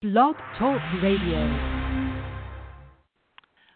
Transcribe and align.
Blog 0.00 0.36
Talk 0.56 0.80
Radio. 1.02 1.40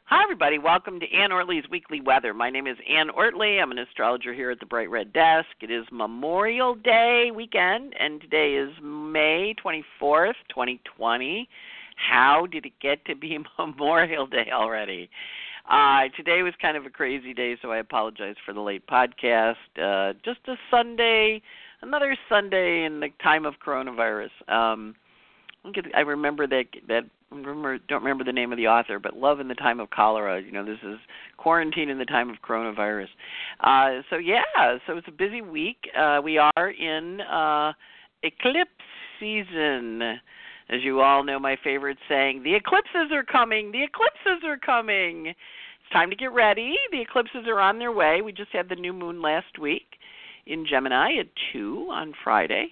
Hi, 0.05 0.23
everybody. 0.23 0.57
Welcome 0.57 1.01
to 1.01 1.07
Anne 1.13 1.31
Ortelee's 1.31 1.69
Weekly 1.69 2.01
Weather. 2.01 2.33
My 2.33 2.49
name 2.49 2.69
is 2.69 2.77
Ann 2.89 3.09
Ortelee. 3.09 3.61
I'm 3.61 3.73
an 3.73 3.79
astrologer 3.81 4.33
here 4.33 4.53
at 4.53 4.61
the 4.61 4.67
Bright 4.67 4.89
Red 4.89 5.13
Desk. 5.13 5.49
It 5.61 5.73
is 5.73 5.85
Memorial 5.91 6.77
Day 6.77 7.33
weekend, 7.35 7.95
and 7.99 8.21
today 8.21 8.55
is 8.55 8.71
May 8.81 9.53
24th, 9.65 10.35
2020. 10.49 11.49
How 11.97 12.47
did 12.47 12.67
it 12.67 12.79
get 12.81 13.05
to 13.07 13.17
be 13.17 13.37
Memorial 13.59 14.29
Day 14.29 14.47
already? 14.53 15.11
Uh, 15.69 16.03
today 16.17 16.43
was 16.43 16.55
kind 16.63 16.77
of 16.77 16.87
a 16.87 16.91
crazy 16.91 17.35
day, 17.35 17.57
so 17.61 17.73
I 17.73 17.79
apologize 17.79 18.37
for 18.47 18.55
the 18.55 18.61
late 18.61 18.87
podcast. 18.87 19.57
Uh, 19.77 20.13
just 20.25 20.39
a 20.47 20.55
Sunday, 20.71 21.43
another 21.81 22.17
Sunday 22.29 22.85
in 22.85 23.01
the 23.01 23.09
time 23.21 23.45
of 23.45 23.55
coronavirus. 23.67 24.31
Um, 24.47 24.95
I 25.95 26.01
remember 26.01 26.47
that 26.49 26.65
that 26.89 27.05
remember 27.31 27.79
don't 27.89 28.03
remember 28.03 28.25
the 28.25 28.33
name 28.33 28.53
of 28.53 28.59
the 28.59 28.67
author, 28.67 28.99
but 28.99 29.17
Love 29.17 29.41
in 29.41 29.49
the 29.49 29.55
Time 29.55 29.81
of 29.81 29.91
Cholera. 29.91 30.41
You 30.41 30.53
know, 30.53 30.65
this 30.65 30.79
is 30.83 30.99
quarantine 31.37 31.89
in 31.89 31.99
the 31.99 32.05
time 32.05 32.31
of 32.31 32.37
coronavirus. 32.47 33.09
Uh, 33.61 34.03
so 34.11 34.17
yeah, 34.17 34.43
so 34.87 34.97
it's 34.97 35.09
a 35.09 35.13
busy 35.13 35.41
week. 35.41 35.89
Uh, 35.97 36.21
we 36.23 36.39
are 36.39 36.71
in 36.71 37.21
uh, 37.21 37.73
eclipse 38.23 38.71
season. 39.21 40.03
As 40.69 40.81
you 40.83 41.01
all 41.01 41.23
know, 41.23 41.39
my 41.39 41.57
favorite 41.63 41.99
saying: 42.09 42.43
"The 42.43 42.55
eclipses 42.55 43.13
are 43.13 43.25
coming. 43.25 43.73
The 43.73 43.85
eclipses 43.85 44.45
are 44.45 44.59
coming." 44.59 45.27
It's 45.27 45.93
time 45.93 46.11
to 46.11 46.17
get 46.17 46.33
ready. 46.33 46.75
The 46.91 47.01
eclipses 47.01 47.47
are 47.47 47.61
on 47.61 47.79
their 47.79 47.93
way. 47.93 48.21
We 48.21 48.33
just 48.33 48.53
had 48.53 48.69
the 48.69 48.75
new 48.75 48.93
moon 48.93 49.23
last 49.23 49.59
week 49.61 49.87
in 50.47 50.67
Gemini 50.69 51.19
at 51.21 51.27
two 51.53 51.89
on 51.93 52.15
Friday. 52.25 52.69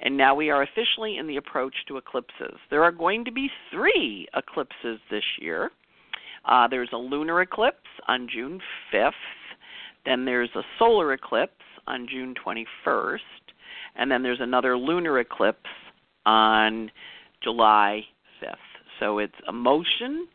And 0.00 0.16
now 0.16 0.34
we 0.34 0.50
are 0.50 0.62
officially 0.62 1.18
in 1.18 1.26
the 1.26 1.36
approach 1.36 1.74
to 1.88 1.96
eclipses. 1.96 2.58
There 2.70 2.82
are 2.82 2.92
going 2.92 3.24
to 3.24 3.32
be 3.32 3.48
three 3.70 4.26
eclipses 4.34 4.98
this 5.10 5.24
year. 5.40 5.70
Uh, 6.44 6.68
there's 6.68 6.90
a 6.92 6.96
lunar 6.96 7.40
eclipse 7.40 7.78
on 8.06 8.28
June 8.32 8.60
5th, 8.92 9.12
then 10.04 10.24
there's 10.24 10.50
a 10.54 10.62
solar 10.78 11.14
eclipse 11.14 11.52
on 11.86 12.06
June 12.10 12.34
21st, 12.44 13.18
and 13.96 14.10
then 14.10 14.22
there's 14.22 14.40
another 14.40 14.76
lunar 14.76 15.20
eclipse 15.20 15.70
on 16.26 16.90
July 17.42 18.02
5th. 18.42 18.56
So 19.00 19.18
it's 19.18 19.34
emotion, 19.48 20.26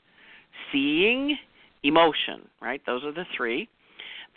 seeing, 0.71 1.37
emotion, 1.83 2.47
right? 2.61 2.81
Those 2.85 3.03
are 3.03 3.11
the 3.13 3.25
three. 3.35 3.69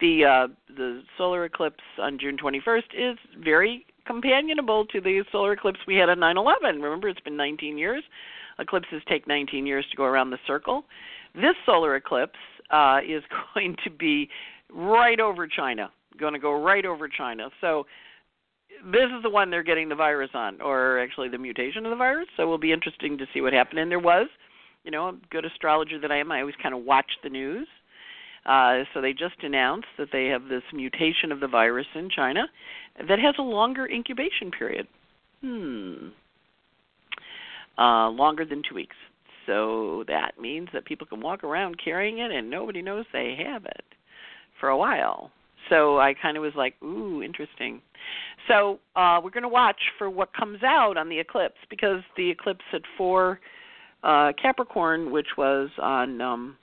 The 0.00 0.24
uh, 0.24 0.48
the 0.74 1.02
solar 1.16 1.44
eclipse 1.44 1.82
on 1.98 2.18
June 2.18 2.36
21st 2.36 3.12
is 3.12 3.18
very 3.42 3.86
companionable 4.06 4.86
to 4.86 5.00
the 5.00 5.24
solar 5.30 5.52
eclipse 5.52 5.80
we 5.86 5.96
had 5.96 6.08
on 6.08 6.18
9/11. 6.18 6.82
Remember, 6.82 7.08
it's 7.08 7.20
been 7.20 7.36
19 7.36 7.78
years. 7.78 8.02
Eclipses 8.58 9.02
take 9.08 9.26
19 9.26 9.66
years 9.66 9.84
to 9.90 9.96
go 9.96 10.04
around 10.04 10.30
the 10.30 10.38
circle. 10.46 10.84
This 11.34 11.54
solar 11.64 11.96
eclipse 11.96 12.38
uh, 12.70 13.00
is 13.06 13.22
going 13.54 13.76
to 13.84 13.90
be 13.90 14.28
right 14.70 15.20
over 15.20 15.46
China. 15.46 15.90
Going 16.18 16.34
to 16.34 16.38
go 16.38 16.60
right 16.60 16.84
over 16.84 17.08
China. 17.08 17.48
So 17.60 17.86
this 18.84 19.06
is 19.16 19.22
the 19.22 19.30
one 19.30 19.50
they're 19.50 19.62
getting 19.62 19.88
the 19.88 19.94
virus 19.94 20.30
on, 20.34 20.60
or 20.60 20.98
actually 20.98 21.28
the 21.28 21.38
mutation 21.38 21.84
of 21.86 21.90
the 21.90 21.96
virus. 21.96 22.26
So 22.36 22.42
it 22.42 22.46
will 22.46 22.58
be 22.58 22.72
interesting 22.72 23.16
to 23.18 23.26
see 23.32 23.40
what 23.40 23.52
happened. 23.52 23.78
And 23.78 23.90
there 23.90 23.98
was, 23.98 24.28
you 24.84 24.90
know, 24.90 25.08
a 25.08 25.14
good 25.30 25.44
astrologer 25.44 25.98
that 26.00 26.10
I 26.10 26.18
am. 26.18 26.32
I 26.32 26.40
always 26.40 26.54
kind 26.62 26.74
of 26.74 26.84
watch 26.84 27.10
the 27.22 27.30
news. 27.30 27.68
Uh, 28.44 28.84
so 28.92 29.00
they 29.00 29.12
just 29.12 29.36
announced 29.42 29.86
that 29.98 30.08
they 30.12 30.26
have 30.26 30.48
this 30.48 30.62
mutation 30.72 31.30
of 31.30 31.40
the 31.40 31.46
virus 31.46 31.86
in 31.94 32.10
China, 32.10 32.42
that 33.08 33.18
has 33.18 33.34
a 33.38 33.42
longer 33.42 33.86
incubation 33.88 34.50
period. 34.50 34.86
Hmm. 35.40 36.08
Uh, 37.78 38.10
longer 38.10 38.44
than 38.44 38.62
two 38.68 38.74
weeks. 38.74 38.96
So 39.46 40.04
that 40.08 40.32
means 40.40 40.68
that 40.72 40.84
people 40.84 41.06
can 41.06 41.20
walk 41.20 41.42
around 41.42 41.76
carrying 41.82 42.18
it 42.18 42.30
and 42.30 42.50
nobody 42.50 42.82
knows 42.82 43.04
they 43.12 43.36
have 43.46 43.64
it 43.64 43.84
for 44.60 44.68
a 44.68 44.76
while. 44.76 45.30
So 45.68 45.98
I 45.98 46.14
kind 46.14 46.36
of 46.36 46.42
was 46.42 46.52
like, 46.54 46.74
ooh, 46.82 47.22
interesting. 47.22 47.80
So 48.48 48.78
uh, 48.96 49.20
we're 49.22 49.30
going 49.30 49.42
to 49.42 49.48
watch 49.48 49.80
for 49.98 50.10
what 50.10 50.34
comes 50.34 50.62
out 50.62 50.96
on 50.96 51.08
the 51.08 51.18
eclipse 51.18 51.56
because 51.70 52.02
the 52.16 52.30
eclipse 52.30 52.64
at 52.72 52.82
four 52.98 53.40
uh, 54.02 54.32
Capricorn, 54.40 55.12
which 55.12 55.28
was 55.38 55.70
on 55.80 56.20
um, 56.20 56.56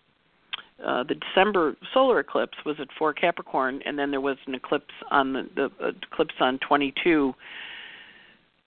uh, 0.86 1.04
the 1.04 1.16
December 1.16 1.76
solar 1.94 2.20
eclipse 2.20 2.58
was 2.66 2.78
at 2.80 2.88
four 2.98 3.14
Capricorn, 3.14 3.82
and 3.86 3.98
then 4.00 4.12
there 4.12 4.22
was 4.22 4.38
an 4.48 4.56
eclipse 4.56 4.94
on 5.12 5.34
the, 5.34 5.50
the 5.56 5.66
uh, 5.84 5.92
eclipse 6.12 6.36
on 6.40 6.60
22 6.60 7.34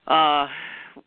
uh, 0.07 0.49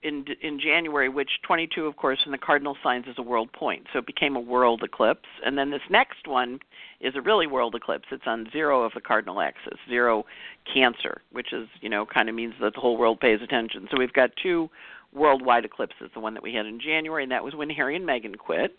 in 0.01 0.25
in 0.41 0.59
January, 0.59 1.09
which 1.09 1.29
22, 1.43 1.85
of 1.85 1.95
course, 1.95 2.19
in 2.25 2.31
the 2.31 2.37
cardinal 2.37 2.75
signs 2.81 3.05
is 3.07 3.15
a 3.17 3.21
world 3.21 3.51
point, 3.53 3.85
so 3.93 3.99
it 3.99 4.07
became 4.07 4.35
a 4.35 4.39
world 4.39 4.81
eclipse. 4.83 5.27
And 5.45 5.57
then 5.57 5.69
this 5.69 5.81
next 5.89 6.27
one 6.27 6.59
is 7.01 7.15
a 7.15 7.21
really 7.21 7.45
world 7.45 7.75
eclipse. 7.75 8.05
It's 8.11 8.23
on 8.25 8.49
zero 8.51 8.83
of 8.83 8.93
the 8.95 9.01
cardinal 9.01 9.41
axis, 9.41 9.77
zero 9.87 10.25
Cancer, 10.71 11.21
which 11.31 11.53
is 11.53 11.67
you 11.81 11.89
know 11.89 12.05
kind 12.05 12.29
of 12.29 12.35
means 12.35 12.55
that 12.61 12.73
the 12.73 12.79
whole 12.79 12.97
world 12.97 13.19
pays 13.19 13.41
attention. 13.43 13.87
So 13.91 13.97
we've 13.99 14.13
got 14.13 14.31
two 14.41 14.69
worldwide 15.13 15.65
eclipses. 15.65 16.09
The 16.13 16.19
one 16.19 16.33
that 16.33 16.43
we 16.43 16.53
had 16.53 16.65
in 16.65 16.79
January, 16.79 17.23
and 17.23 17.31
that 17.31 17.43
was 17.43 17.53
when 17.53 17.69
Harry 17.69 17.95
and 17.95 18.07
Meghan 18.07 18.37
quit 18.37 18.77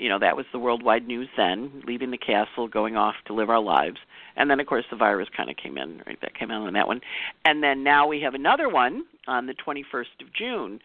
you 0.00 0.08
know 0.08 0.18
that 0.18 0.36
was 0.36 0.46
the 0.52 0.58
worldwide 0.58 1.06
news 1.06 1.28
then 1.36 1.82
leaving 1.86 2.10
the 2.10 2.18
castle 2.18 2.66
going 2.66 2.96
off 2.96 3.14
to 3.26 3.34
live 3.34 3.50
our 3.50 3.60
lives. 3.60 3.98
And 4.36 4.50
then 4.50 4.58
of 4.58 4.66
course 4.66 4.84
the 4.90 4.96
virus 4.96 5.28
kind 5.36 5.50
of 5.50 5.56
came 5.56 5.76
in 5.76 6.02
right 6.06 6.18
that 6.22 6.34
came 6.34 6.50
out 6.50 6.66
on 6.66 6.72
that 6.72 6.88
one. 6.88 7.00
And 7.44 7.62
then 7.62 7.84
now 7.84 8.06
we 8.06 8.20
have 8.22 8.34
another 8.34 8.68
one 8.68 9.04
on 9.28 9.46
the 9.46 9.54
21st 9.54 10.22
of 10.22 10.32
june. 10.36 10.80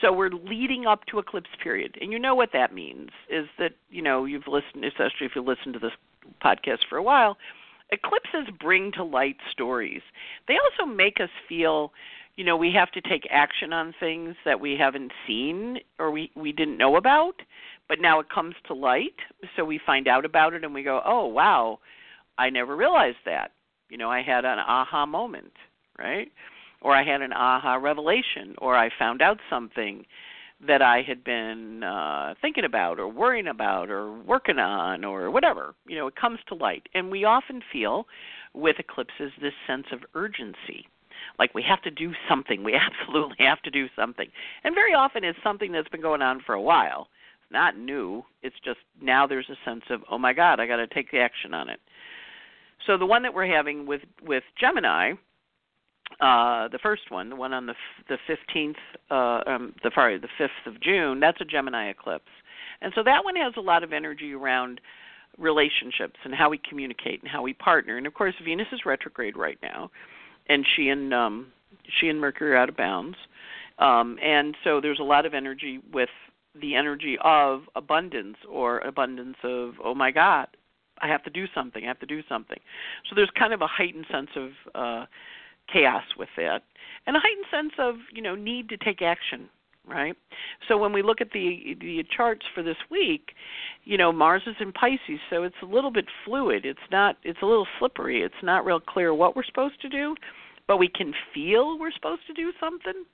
So 0.00 0.12
we're 0.12 0.30
leading 0.30 0.86
up 0.86 1.04
to 1.06 1.18
eclipse 1.18 1.50
period. 1.62 1.96
And 2.00 2.10
you 2.10 2.18
know 2.18 2.34
what 2.34 2.50
that 2.52 2.74
means 2.74 3.10
is 3.28 3.46
that 3.58 3.72
you 3.90 4.02
know 4.02 4.24
you've 4.24 4.48
listened 4.48 4.84
especially 4.84 5.26
if 5.26 5.32
you 5.36 5.42
listen 5.42 5.72
to 5.74 5.78
this 5.78 5.92
podcast 6.42 6.78
for 6.88 6.96
a 6.96 7.02
while 7.02 7.36
eclipses 7.92 8.52
bring 8.58 8.90
to 8.92 9.04
light 9.04 9.36
stories. 9.52 10.02
They 10.48 10.54
also 10.54 10.90
make 10.90 11.20
us 11.20 11.28
feel 11.48 11.92
you 12.36 12.44
know 12.44 12.56
we 12.56 12.72
have 12.72 12.90
to 12.92 13.00
take 13.00 13.28
action 13.30 13.72
on 13.72 13.94
things 14.00 14.34
that 14.44 14.60
we 14.60 14.76
haven't 14.76 15.12
seen 15.26 15.78
or 15.98 16.10
we 16.10 16.30
we 16.34 16.52
didn't 16.52 16.78
know 16.78 16.96
about 16.96 17.34
but 17.88 18.00
now 18.00 18.18
it 18.20 18.28
comes 18.30 18.54
to 18.66 18.74
light 18.74 19.14
so 19.56 19.64
we 19.64 19.80
find 19.84 20.08
out 20.08 20.24
about 20.24 20.54
it 20.54 20.64
and 20.64 20.74
we 20.74 20.82
go 20.82 21.00
oh 21.04 21.26
wow 21.26 21.78
i 22.38 22.50
never 22.50 22.76
realized 22.76 23.18
that. 23.24 23.52
You 23.90 23.98
know 23.98 24.10
i 24.10 24.22
had 24.22 24.44
an 24.44 24.58
aha 24.58 25.06
moment 25.06 25.52
right? 25.98 26.30
Or 26.80 26.92
i 26.92 27.04
had 27.04 27.22
an 27.22 27.32
aha 27.32 27.74
revelation 27.76 28.54
or 28.58 28.76
i 28.76 28.90
found 28.98 29.22
out 29.22 29.38
something 29.48 30.04
that 30.66 30.82
i 30.82 31.02
had 31.02 31.22
been 31.24 31.82
uh 31.82 32.34
thinking 32.40 32.64
about 32.64 32.98
or 32.98 33.08
worrying 33.08 33.48
about 33.48 33.90
or 33.90 34.12
working 34.20 34.58
on 34.58 35.04
or 35.04 35.30
whatever. 35.30 35.74
You 35.86 35.96
know 35.96 36.06
it 36.06 36.16
comes 36.16 36.38
to 36.48 36.54
light. 36.54 36.88
And 36.94 37.10
we 37.10 37.24
often 37.24 37.62
feel 37.72 38.06
with 38.54 38.76
eclipses 38.78 39.32
this 39.40 39.54
sense 39.66 39.86
of 39.92 40.00
urgency. 40.14 40.88
Like 41.38 41.54
we 41.54 41.62
have 41.62 41.82
to 41.82 41.90
do 41.90 42.12
something. 42.28 42.62
We 42.62 42.74
absolutely 43.02 43.44
have 43.44 43.62
to 43.62 43.70
do 43.70 43.88
something. 43.96 44.28
And 44.62 44.74
very 44.74 44.94
often 44.94 45.24
it's 45.24 45.38
something 45.42 45.72
that's 45.72 45.88
been 45.88 46.02
going 46.02 46.22
on 46.22 46.40
for 46.44 46.54
a 46.54 46.60
while 46.60 47.08
not 47.50 47.76
new. 47.78 48.24
It's 48.42 48.56
just 48.64 48.80
now 49.00 49.26
there's 49.26 49.48
a 49.50 49.56
sense 49.68 49.84
of, 49.90 50.02
oh 50.10 50.18
my 50.18 50.32
God, 50.32 50.60
I 50.60 50.66
got 50.66 50.76
to 50.76 50.86
take 50.86 51.12
action 51.14 51.54
on 51.54 51.68
it. 51.68 51.80
So 52.86 52.98
the 52.98 53.06
one 53.06 53.22
that 53.22 53.32
we're 53.32 53.46
having 53.46 53.86
with 53.86 54.02
with 54.22 54.44
Gemini, 54.58 55.12
uh, 56.20 56.68
the 56.68 56.78
first 56.82 57.10
one, 57.10 57.30
the 57.30 57.36
one 57.36 57.52
on 57.52 57.66
the 57.66 57.74
the 58.08 58.18
15th, 58.28 58.74
uh, 59.10 59.50
um, 59.50 59.74
the 59.82 59.90
sorry, 59.94 60.18
the 60.18 60.28
5th 60.38 60.66
of 60.66 60.80
June, 60.80 61.20
that's 61.20 61.40
a 61.40 61.44
Gemini 61.44 61.88
eclipse, 61.88 62.30
and 62.82 62.92
so 62.94 63.02
that 63.02 63.24
one 63.24 63.36
has 63.36 63.54
a 63.56 63.60
lot 63.60 63.82
of 63.82 63.92
energy 63.92 64.34
around 64.34 64.80
relationships 65.38 66.16
and 66.24 66.34
how 66.34 66.48
we 66.48 66.58
communicate 66.58 67.20
and 67.22 67.30
how 67.30 67.42
we 67.42 67.54
partner. 67.54 67.96
And 67.96 68.06
of 68.06 68.14
course, 68.14 68.34
Venus 68.44 68.68
is 68.72 68.86
retrograde 68.86 69.36
right 69.36 69.58
now, 69.62 69.90
and 70.48 70.66
she 70.76 70.88
and 70.90 71.14
um, 71.14 71.52
she 71.98 72.08
and 72.08 72.20
Mercury 72.20 72.52
are 72.52 72.56
out 72.56 72.68
of 72.68 72.76
bounds. 72.76 73.16
Um, 73.78 74.18
and 74.22 74.56
so 74.62 74.80
there's 74.80 75.00
a 75.00 75.04
lot 75.04 75.26
of 75.26 75.34
energy 75.34 75.80
with 75.92 76.10
the 76.60 76.74
energy 76.74 77.16
of 77.22 77.62
abundance 77.74 78.36
or 78.48 78.78
abundance 78.80 79.36
of 79.42 79.74
oh 79.82 79.94
my 79.94 80.10
god 80.10 80.46
i 81.00 81.08
have 81.08 81.22
to 81.22 81.30
do 81.30 81.46
something 81.54 81.84
i 81.84 81.88
have 81.88 81.98
to 82.00 82.06
do 82.06 82.22
something. 82.28 82.58
So 83.08 83.14
there's 83.14 83.30
kind 83.38 83.52
of 83.52 83.62
a 83.62 83.66
heightened 83.66 84.06
sense 84.10 84.30
of 84.36 84.50
uh 84.74 85.06
chaos 85.72 86.04
with 86.18 86.28
that 86.36 86.62
and 87.06 87.16
a 87.16 87.20
heightened 87.20 87.46
sense 87.50 87.72
of 87.78 87.96
you 88.12 88.22
know 88.22 88.34
need 88.34 88.68
to 88.68 88.76
take 88.76 89.02
action 89.02 89.48
right? 89.86 90.16
So 90.66 90.78
when 90.78 90.94
we 90.94 91.02
look 91.02 91.20
at 91.20 91.32
the 91.32 91.76
the 91.80 92.04
charts 92.16 92.46
for 92.54 92.62
this 92.62 92.76
week 92.90 93.32
you 93.84 93.98
know 93.98 94.12
mars 94.12 94.42
is 94.46 94.56
in 94.60 94.72
pisces 94.72 95.20
so 95.30 95.42
it's 95.42 95.56
a 95.62 95.66
little 95.66 95.90
bit 95.90 96.06
fluid. 96.24 96.64
It's 96.64 96.88
not 96.90 97.16
it's 97.22 97.42
a 97.42 97.46
little 97.46 97.66
slippery. 97.78 98.22
It's 98.22 98.42
not 98.42 98.64
real 98.64 98.80
clear 98.80 99.12
what 99.14 99.36
we're 99.36 99.44
supposed 99.44 99.80
to 99.82 99.88
do 99.88 100.14
but 100.66 100.78
we 100.78 100.88
can 100.88 101.12
feel 101.32 101.78
we're 101.78 101.92
supposed 101.92 102.26
to 102.26 102.32
do 102.32 102.52
something 102.58 103.04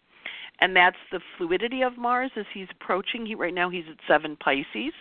and 0.60 0.76
that's 0.76 0.96
the 1.10 1.20
fluidity 1.36 1.82
of 1.82 1.96
Mars 1.96 2.30
as 2.36 2.46
he's 2.52 2.68
approaching. 2.70 3.26
He 3.26 3.34
right 3.34 3.54
now 3.54 3.70
he's 3.70 3.84
at 3.90 3.96
seven 4.06 4.36
Pisces, 4.36 4.92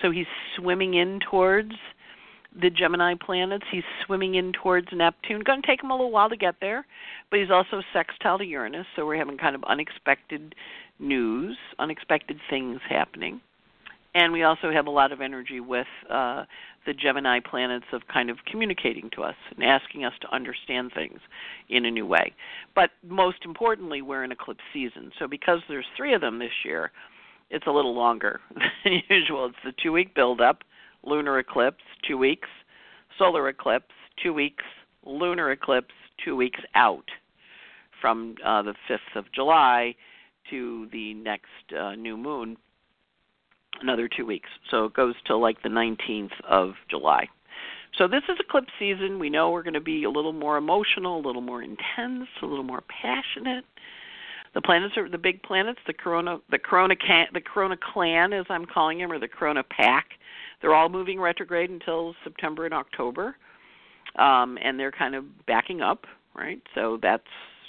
so 0.00 0.10
he's 0.10 0.26
swimming 0.56 0.94
in 0.94 1.20
towards 1.30 1.72
the 2.60 2.70
Gemini 2.70 3.14
planets. 3.20 3.64
He's 3.70 3.82
swimming 4.06 4.36
in 4.36 4.52
towards 4.52 4.88
Neptune. 4.92 5.42
Going 5.44 5.60
to 5.60 5.66
take 5.66 5.82
him 5.82 5.90
a 5.90 5.94
little 5.94 6.12
while 6.12 6.28
to 6.28 6.36
get 6.36 6.56
there, 6.60 6.86
but 7.30 7.40
he's 7.40 7.50
also 7.50 7.82
sextile 7.92 8.38
to 8.38 8.44
Uranus, 8.44 8.86
so 8.94 9.04
we're 9.04 9.18
having 9.18 9.36
kind 9.36 9.54
of 9.54 9.64
unexpected 9.64 10.54
news, 10.98 11.56
unexpected 11.78 12.38
things 12.48 12.80
happening. 12.88 13.40
And 14.14 14.32
we 14.32 14.44
also 14.44 14.70
have 14.70 14.86
a 14.86 14.90
lot 14.90 15.10
of 15.10 15.20
energy 15.20 15.58
with 15.58 15.88
uh, 16.08 16.44
the 16.86 16.94
Gemini 16.94 17.40
planets 17.40 17.86
of 17.92 18.02
kind 18.12 18.30
of 18.30 18.38
communicating 18.46 19.10
to 19.16 19.22
us 19.22 19.34
and 19.54 19.64
asking 19.64 20.04
us 20.04 20.12
to 20.20 20.32
understand 20.32 20.92
things 20.94 21.18
in 21.68 21.84
a 21.84 21.90
new 21.90 22.06
way. 22.06 22.32
But 22.74 22.90
most 23.06 23.38
importantly, 23.44 24.02
we're 24.02 24.22
in 24.22 24.30
eclipse 24.30 24.62
season. 24.72 25.10
So 25.18 25.26
because 25.26 25.60
there's 25.68 25.86
three 25.96 26.14
of 26.14 26.20
them 26.20 26.38
this 26.38 26.52
year, 26.64 26.92
it's 27.50 27.66
a 27.66 27.72
little 27.72 27.94
longer 27.94 28.40
than 28.84 29.02
usual. 29.08 29.46
It's 29.46 29.56
the 29.64 29.74
two 29.82 29.92
week 29.92 30.14
build 30.14 30.40
up, 30.40 30.62
lunar 31.02 31.38
eclipse, 31.38 31.82
two 32.06 32.16
weeks, 32.16 32.48
solar 33.18 33.48
eclipse, 33.48 33.92
two 34.22 34.32
weeks, 34.32 34.64
lunar 35.04 35.50
eclipse, 35.50 35.94
two 36.24 36.36
weeks 36.36 36.60
out 36.74 37.08
from 38.00 38.36
uh, 38.44 38.62
the 38.62 38.74
5th 38.88 39.16
of 39.16 39.24
July 39.32 39.94
to 40.50 40.88
the 40.92 41.14
next 41.14 41.48
uh, 41.78 41.94
new 41.94 42.16
moon, 42.16 42.56
another 43.80 44.08
two 44.08 44.26
weeks. 44.26 44.48
So 44.70 44.84
it 44.86 44.94
goes 44.94 45.14
till 45.26 45.40
like 45.40 45.62
the 45.62 45.68
19th 45.68 46.32
of 46.48 46.74
July. 46.88 47.28
So 47.98 48.08
this 48.08 48.22
is 48.28 48.36
eclipse 48.40 48.72
season. 48.78 49.18
We 49.18 49.30
know 49.30 49.50
we're 49.50 49.62
going 49.62 49.74
to 49.74 49.80
be 49.80 50.04
a 50.04 50.10
little 50.10 50.32
more 50.32 50.56
emotional, 50.56 51.18
a 51.18 51.24
little 51.24 51.42
more 51.42 51.62
intense, 51.62 52.28
a 52.42 52.46
little 52.46 52.64
more 52.64 52.82
passionate. 52.88 53.64
The 54.54 54.60
planets 54.60 54.96
are 54.96 55.08
the 55.08 55.18
big 55.18 55.42
planets, 55.42 55.80
the 55.86 55.92
corona, 55.92 56.38
the 56.50 56.58
corona, 56.58 56.94
the 57.32 57.40
corona 57.40 57.76
clan, 57.76 58.32
as 58.32 58.46
I'm 58.48 58.66
calling 58.66 58.98
them, 58.98 59.12
or 59.12 59.18
the 59.18 59.28
corona 59.28 59.62
pack. 59.64 60.06
They're 60.60 60.74
all 60.74 60.88
moving 60.88 61.20
retrograde 61.20 61.70
until 61.70 62.14
September 62.24 62.64
and 62.64 62.74
October, 62.74 63.36
um, 64.16 64.58
and 64.62 64.78
they're 64.78 64.92
kind 64.92 65.14
of 65.14 65.24
backing 65.46 65.82
up, 65.82 66.06
right? 66.34 66.62
So 66.74 66.98
that's 67.02 67.22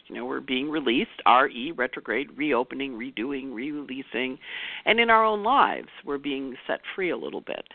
you 0.08 0.16
know, 0.16 0.26
we're 0.26 0.40
being 0.40 0.70
released, 0.70 1.22
RE, 1.26 1.74
retrograde, 1.76 2.30
reopening, 2.38 2.94
redoing, 2.94 3.54
re 3.54 3.72
releasing. 3.72 4.38
And 4.86 5.00
in 5.00 5.10
our 5.10 5.26
own 5.26 5.44
lives, 5.44 5.90
we're 6.06 6.18
being 6.18 6.56
set 6.68 6.82
free 6.96 7.10
a 7.10 7.18
little 7.18 7.42
bit 7.42 7.66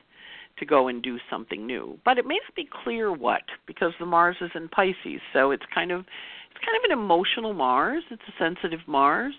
to 0.59 0.67
go 0.67 0.88
and 0.88 1.03
do 1.03 1.19
something 1.29 1.67
new. 1.67 1.99
But 2.05 2.19
it 2.19 2.27
may 2.27 2.35
not 2.35 2.55
be 2.55 2.69
clear 2.85 3.12
what, 3.12 3.43
because 3.67 3.93
the 3.99 4.06
Mars 4.06 4.37
is 4.41 4.50
in 4.55 4.69
Pisces. 4.69 5.21
So 5.32 5.50
it's 5.50 5.65
kind 5.75 5.91
of 5.91 6.00
it's 6.00 6.65
kind 6.65 6.77
of 6.77 6.91
an 6.91 6.93
emotional 6.93 7.55
Mars. 7.55 8.05
It's 8.11 8.23
a 8.29 8.43
sensitive 8.43 8.81
Mars. 8.87 9.35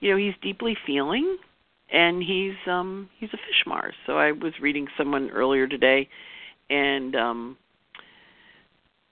You 0.00 0.10
know, 0.10 0.16
he's 0.16 0.34
deeply 0.42 0.76
feeling 0.86 1.38
and 1.90 2.22
he's 2.22 2.54
um 2.66 3.08
he's 3.18 3.30
a 3.30 3.38
fish 3.38 3.64
Mars. 3.66 3.94
So 4.06 4.18
I 4.18 4.32
was 4.32 4.52
reading 4.60 4.86
someone 4.96 5.30
earlier 5.30 5.66
today 5.66 6.08
and 6.70 7.16
um 7.16 7.56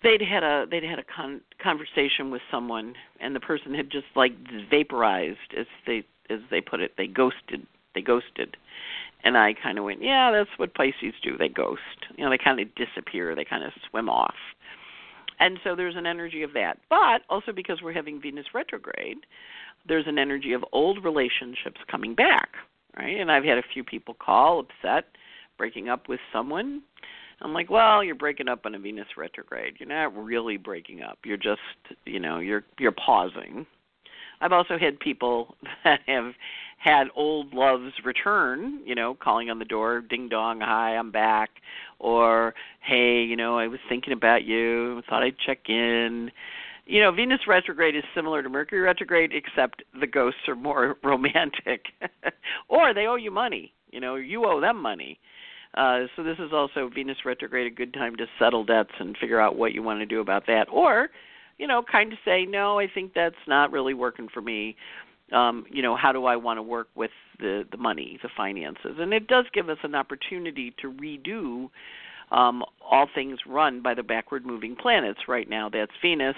they'd 0.02 0.22
had 0.22 0.42
a 0.42 0.66
they'd 0.70 0.82
had 0.82 0.98
a 0.98 1.04
con- 1.04 1.40
conversation 1.62 2.30
with 2.30 2.42
someone 2.50 2.94
and 3.20 3.34
the 3.34 3.40
person 3.40 3.74
had 3.74 3.90
just 3.90 4.06
like 4.14 4.32
vaporized 4.70 5.54
as 5.58 5.66
they 5.86 6.04
as 6.30 6.40
they 6.50 6.60
put 6.60 6.80
it 6.80 6.92
they 6.96 7.06
ghosted 7.06 7.66
they 7.94 8.02
ghosted. 8.02 8.56
And 9.24 9.36
i 9.36 9.54
kind 9.54 9.78
of 9.78 9.84
went 9.84 10.02
yeah 10.02 10.30
that's 10.30 10.58
what 10.58 10.74
pisces 10.74 11.14
do 11.22 11.36
they 11.36 11.48
ghost. 11.48 11.80
You 12.16 12.24
know 12.24 12.30
they 12.30 12.38
kind 12.38 12.60
of 12.60 12.68
disappear 12.74 13.34
they 13.34 13.44
kind 13.44 13.64
of 13.64 13.72
swim 13.90 14.08
off. 14.08 14.36
And 15.38 15.58
so 15.62 15.76
there's 15.76 15.96
an 15.96 16.06
energy 16.06 16.42
of 16.42 16.54
that. 16.54 16.78
But 16.88 17.20
also 17.28 17.52
because 17.52 17.82
we're 17.82 17.92
having 17.92 18.20
venus 18.20 18.46
retrograde 18.54 19.18
there's 19.88 20.06
an 20.06 20.18
energy 20.18 20.52
of 20.52 20.64
old 20.72 21.04
relationships 21.04 21.80
coming 21.88 22.14
back 22.14 22.50
right? 22.96 23.20
And 23.20 23.30
i've 23.30 23.44
had 23.44 23.58
a 23.58 23.62
few 23.72 23.84
people 23.84 24.14
call 24.14 24.60
upset 24.60 25.04
breaking 25.58 25.88
up 25.88 26.08
with 26.08 26.20
someone 26.32 26.82
I'm 27.42 27.52
like, 27.52 27.70
well, 27.70 28.02
you're 28.02 28.14
breaking 28.14 28.48
up 28.48 28.64
on 28.64 28.74
a 28.74 28.78
Venus 28.78 29.06
retrograde. 29.16 29.74
You're 29.78 29.88
not 29.88 30.16
really 30.16 30.56
breaking 30.56 31.02
up. 31.02 31.18
You're 31.24 31.36
just, 31.36 31.60
you 32.04 32.18
know, 32.18 32.38
you're 32.38 32.64
you're 32.78 32.92
pausing. 32.92 33.66
I've 34.40 34.52
also 34.52 34.78
had 34.78 34.98
people 35.00 35.56
that 35.84 36.00
have 36.06 36.32
had 36.78 37.08
old 37.14 37.52
loves 37.54 37.92
return, 38.04 38.80
you 38.84 38.94
know, 38.94 39.14
calling 39.14 39.50
on 39.50 39.58
the 39.58 39.64
door, 39.64 40.00
ding 40.00 40.28
dong, 40.28 40.60
hi, 40.60 40.96
I'm 40.96 41.10
back, 41.10 41.50
or 41.98 42.54
hey, 42.80 43.22
you 43.22 43.36
know, 43.36 43.58
I 43.58 43.66
was 43.66 43.80
thinking 43.88 44.12
about 44.12 44.44
you, 44.44 45.02
thought 45.08 45.22
I'd 45.22 45.38
check 45.38 45.68
in. 45.68 46.30
You 46.84 47.00
know, 47.00 47.10
Venus 47.10 47.40
retrograde 47.48 47.96
is 47.96 48.04
similar 48.14 48.42
to 48.42 48.48
Mercury 48.48 48.80
retrograde, 48.80 49.32
except 49.32 49.82
the 49.98 50.06
ghosts 50.06 50.40
are 50.48 50.54
more 50.54 50.96
romantic, 51.04 51.86
or 52.68 52.94
they 52.94 53.06
owe 53.06 53.16
you 53.16 53.30
money. 53.30 53.72
You 53.90 54.00
know, 54.00 54.16
you 54.16 54.44
owe 54.44 54.60
them 54.60 54.80
money 54.80 55.18
uh, 55.76 56.06
so 56.16 56.22
this 56.22 56.38
is 56.38 56.52
also 56.52 56.88
Venus 56.92 57.18
retrograde, 57.24 57.70
a 57.70 57.74
good 57.74 57.92
time 57.92 58.16
to 58.16 58.26
settle 58.38 58.64
debts 58.64 58.92
and 58.98 59.16
figure 59.18 59.40
out 59.40 59.56
what 59.56 59.72
you 59.72 59.82
want 59.82 60.00
to 60.00 60.06
do 60.06 60.20
about 60.20 60.46
that, 60.46 60.66
or 60.70 61.08
you 61.58 61.66
know, 61.66 61.82
kind 61.90 62.12
of 62.12 62.18
say, 62.24 62.44
no, 62.44 62.78
I 62.78 62.86
think 62.92 63.12
that's 63.14 63.34
not 63.46 63.72
really 63.72 63.94
working 63.94 64.28
for 64.32 64.42
me. 64.42 64.76
Um, 65.32 65.64
you 65.70 65.82
know, 65.82 65.96
how 65.96 66.12
do 66.12 66.26
I 66.26 66.36
want 66.36 66.58
to 66.58 66.62
work 66.62 66.88
with 66.94 67.10
the 67.40 67.64
the 67.70 67.76
money, 67.76 68.18
the 68.22 68.28
finances, 68.36 68.96
and 68.98 69.12
it 69.12 69.26
does 69.26 69.46
give 69.52 69.68
us 69.68 69.78
an 69.82 69.94
opportunity 69.94 70.74
to 70.80 70.92
redo 70.92 71.68
um, 72.30 72.62
all 72.80 73.08
things 73.14 73.38
run 73.46 73.82
by 73.82 73.94
the 73.94 74.02
backward 74.02 74.46
moving 74.46 74.76
planets. 74.76 75.20
Right 75.28 75.48
now, 75.48 75.68
that's 75.68 75.92
Venus 76.00 76.36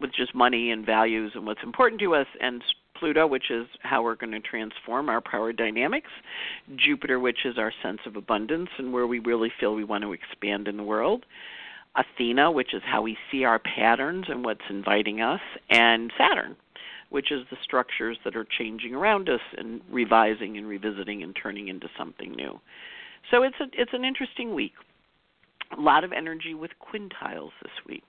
with 0.00 0.10
just 0.14 0.34
money 0.34 0.70
and 0.70 0.84
values 0.84 1.32
and 1.34 1.46
what's 1.46 1.62
important 1.62 2.00
to 2.02 2.14
us, 2.14 2.26
and 2.40 2.62
Pluto, 2.98 3.26
which 3.26 3.50
is 3.50 3.66
how 3.80 4.02
we're 4.02 4.14
going 4.14 4.32
to 4.32 4.40
transform 4.40 5.08
our 5.08 5.20
power 5.20 5.52
dynamics, 5.52 6.10
Jupiter, 6.76 7.20
which 7.20 7.44
is 7.44 7.58
our 7.58 7.72
sense 7.82 8.00
of 8.06 8.16
abundance 8.16 8.70
and 8.78 8.92
where 8.92 9.06
we 9.06 9.18
really 9.18 9.52
feel 9.58 9.74
we 9.74 9.84
want 9.84 10.02
to 10.02 10.12
expand 10.12 10.68
in 10.68 10.76
the 10.76 10.82
world, 10.82 11.26
Athena, 11.96 12.50
which 12.50 12.74
is 12.74 12.82
how 12.84 13.02
we 13.02 13.16
see 13.30 13.44
our 13.44 13.58
patterns 13.58 14.26
and 14.28 14.44
what's 14.44 14.64
inviting 14.68 15.20
us, 15.20 15.40
and 15.70 16.12
Saturn, 16.18 16.56
which 17.10 17.30
is 17.30 17.42
the 17.50 17.56
structures 17.62 18.18
that 18.24 18.36
are 18.36 18.46
changing 18.58 18.94
around 18.94 19.28
us 19.28 19.40
and 19.56 19.80
revising 19.90 20.56
and 20.56 20.66
revisiting 20.66 21.22
and 21.22 21.36
turning 21.40 21.68
into 21.68 21.88
something 21.96 22.32
new. 22.32 22.60
So 23.30 23.42
it's 23.42 23.56
a, 23.60 23.66
it's 23.72 23.92
an 23.92 24.04
interesting 24.04 24.54
week. 24.54 24.72
A 25.76 25.80
lot 25.80 26.04
of 26.04 26.12
energy 26.12 26.54
with 26.54 26.72
quintiles 26.80 27.50
this 27.62 27.72
week. 27.86 28.04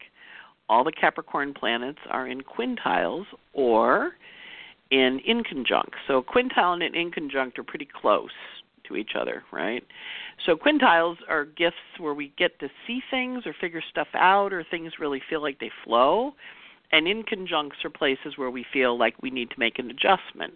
All 0.67 0.83
the 0.83 0.91
Capricorn 0.91 1.53
planets 1.53 1.99
are 2.09 2.27
in 2.27 2.41
quintiles 2.41 3.25
or 3.53 4.13
in 4.95 5.19
inconjunct. 5.27 5.93
So 6.07 6.21
quintile 6.21 6.73
and 6.73 6.83
an 6.83 6.93
inconjunct 6.93 7.59
are 7.59 7.63
pretty 7.63 7.87
close 8.01 8.29
to 8.87 8.95
each 8.95 9.11
other, 9.19 9.43
right? 9.51 9.83
So 10.45 10.55
quintiles 10.55 11.17
are 11.27 11.43
gifts 11.43 11.75
where 11.99 12.13
we 12.13 12.31
get 12.37 12.59
to 12.59 12.69
see 12.87 13.01
things 13.11 13.43
or 13.45 13.53
figure 13.59 13.83
stuff 13.89 14.07
out 14.13 14.53
or 14.53 14.63
things 14.63 14.93
really 14.99 15.21
feel 15.29 15.41
like 15.41 15.59
they 15.59 15.71
flow. 15.83 16.33
And 16.91 17.07
inconjuncts 17.07 17.83
are 17.83 17.89
places 17.89 18.37
where 18.37 18.49
we 18.49 18.65
feel 18.71 18.97
like 18.97 19.21
we 19.21 19.31
need 19.31 19.49
to 19.49 19.59
make 19.59 19.79
an 19.79 19.89
adjustment 19.89 20.53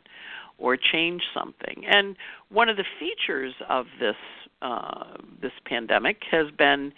or 0.57 0.77
change 0.77 1.23
something. 1.33 1.83
And 1.89 2.15
one 2.49 2.69
of 2.69 2.77
the 2.77 2.85
features 2.99 3.53
of 3.67 3.87
this 3.99 4.15
uh, 4.61 5.15
this 5.41 5.53
pandemic 5.65 6.17
has 6.31 6.47
been 6.57 6.91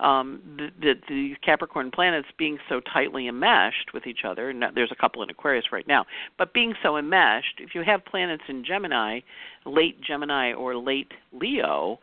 um, 0.00 0.40
the, 0.80 1.34
Capricorn 1.44 1.90
planets 1.90 2.28
being 2.38 2.58
so 2.68 2.80
tightly 2.92 3.28
enmeshed 3.28 3.92
with 3.92 4.06
each 4.06 4.20
other, 4.24 4.52
there's 4.74 4.92
a 4.92 4.96
couple 4.96 5.22
in 5.22 5.30
Aquarius 5.30 5.66
right 5.72 5.86
now, 5.86 6.04
but 6.38 6.52
being 6.52 6.74
so 6.82 6.96
enmeshed, 6.96 7.58
if 7.58 7.74
you 7.74 7.82
have 7.84 8.04
planets 8.04 8.44
in 8.48 8.64
Gemini, 8.64 9.20
late 9.66 10.00
Gemini 10.02 10.52
or 10.52 10.76
late 10.76 11.12
Leo, 11.32 11.98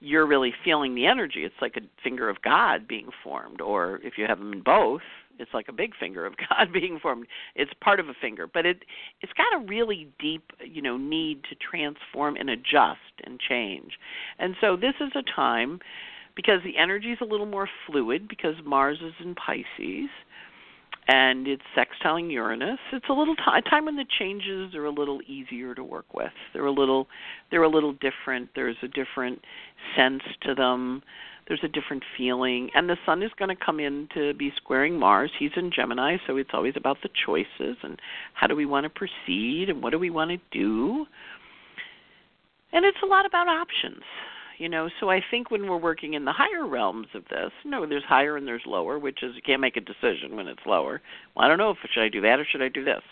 you're 0.00 0.26
really 0.26 0.54
feeling 0.64 0.94
the 0.94 1.06
energy. 1.06 1.44
It's 1.44 1.54
like 1.60 1.76
a 1.76 1.80
finger 2.02 2.28
of 2.28 2.40
God 2.42 2.86
being 2.86 3.08
formed, 3.22 3.60
or 3.60 4.00
if 4.02 4.14
you 4.16 4.26
have 4.28 4.38
them 4.38 4.52
in 4.52 4.62
both, 4.62 5.02
it's 5.38 5.54
like 5.54 5.68
a 5.68 5.72
big 5.72 5.92
finger 5.96 6.26
of 6.26 6.34
God 6.48 6.72
being 6.72 6.98
formed. 7.00 7.26
It's 7.54 7.72
part 7.80 8.00
of 8.00 8.08
a 8.08 8.14
finger, 8.20 8.46
but 8.46 8.66
it 8.66 8.84
it's 9.20 9.32
got 9.32 9.60
a 9.60 9.66
really 9.66 10.08
deep, 10.18 10.52
you 10.64 10.82
know, 10.82 10.96
need 10.96 11.44
to 11.44 11.56
transform 11.56 12.36
and 12.36 12.50
adjust 12.50 12.98
and 13.24 13.40
change. 13.40 13.92
And 14.38 14.54
so 14.60 14.76
this 14.76 14.94
is 15.00 15.12
a 15.14 15.22
time 15.34 15.80
because 16.38 16.60
the 16.62 16.78
energy 16.78 17.08
is 17.10 17.18
a 17.20 17.24
little 17.24 17.46
more 17.46 17.68
fluid 17.84 18.28
because 18.28 18.54
Mars 18.64 18.98
is 19.04 19.12
in 19.18 19.34
Pisces 19.34 20.08
and 21.08 21.48
it's 21.48 21.64
sextiling 21.76 22.30
Uranus. 22.30 22.78
It's 22.92 23.08
a 23.10 23.12
little 23.12 23.34
time 23.34 23.86
when 23.86 23.96
the 23.96 24.04
changes 24.20 24.72
are 24.76 24.84
a 24.84 24.90
little 24.90 25.20
easier 25.26 25.74
to 25.74 25.82
work 25.82 26.14
with. 26.14 26.30
They're 26.52 26.66
a 26.66 26.70
little 26.70 27.08
they're 27.50 27.64
a 27.64 27.68
little 27.68 27.92
different. 27.94 28.50
There's 28.54 28.76
a 28.84 28.86
different 28.86 29.40
sense 29.96 30.22
to 30.42 30.54
them. 30.54 31.02
There's 31.48 31.64
a 31.64 31.68
different 31.68 32.04
feeling, 32.16 32.70
and 32.74 32.88
the 32.88 32.98
Sun 33.04 33.22
is 33.22 33.30
going 33.36 33.48
to 33.48 33.64
come 33.64 33.80
in 33.80 34.06
to 34.14 34.32
be 34.34 34.52
squaring 34.58 34.96
Mars. 34.96 35.32
He's 35.40 35.50
in 35.56 35.72
Gemini, 35.74 36.18
so 36.26 36.36
it's 36.36 36.50
always 36.52 36.74
about 36.76 36.98
the 37.02 37.08
choices 37.26 37.78
and 37.82 37.98
how 38.34 38.46
do 38.46 38.54
we 38.54 38.66
want 38.66 38.84
to 38.84 38.90
proceed 38.90 39.70
and 39.70 39.82
what 39.82 39.90
do 39.90 39.98
we 39.98 40.10
want 40.10 40.30
to 40.30 40.38
do. 40.52 41.04
And 42.72 42.84
it's 42.84 42.98
a 43.02 43.06
lot 43.06 43.26
about 43.26 43.48
options 43.48 44.04
you 44.58 44.68
know? 44.68 44.88
So 45.00 45.10
i 45.10 45.20
think 45.30 45.50
when 45.50 45.68
we're 45.68 45.78
working 45.78 46.14
in 46.14 46.24
the 46.24 46.32
higher 46.32 46.66
realms 46.66 47.08
of 47.14 47.24
this 47.30 47.50
you 47.64 47.70
know 47.70 47.86
there's 47.86 48.04
higher 48.04 48.36
and 48.36 48.46
there's 48.46 48.62
lower 48.66 48.98
which 48.98 49.22
is 49.22 49.34
you 49.34 49.42
can't 49.42 49.60
make 49.60 49.76
a 49.76 49.80
decision 49.80 50.36
when 50.36 50.48
it's 50.48 50.60
lower. 50.66 51.00
Well 51.34 51.44
i 51.44 51.48
don't 51.48 51.58
know 51.58 51.70
if 51.70 51.78
should 51.92 52.02
i 52.02 52.08
do 52.08 52.20
that 52.22 52.38
or 52.40 52.44
should 52.44 52.62
i 52.62 52.68
do 52.68 52.84
this? 52.84 53.02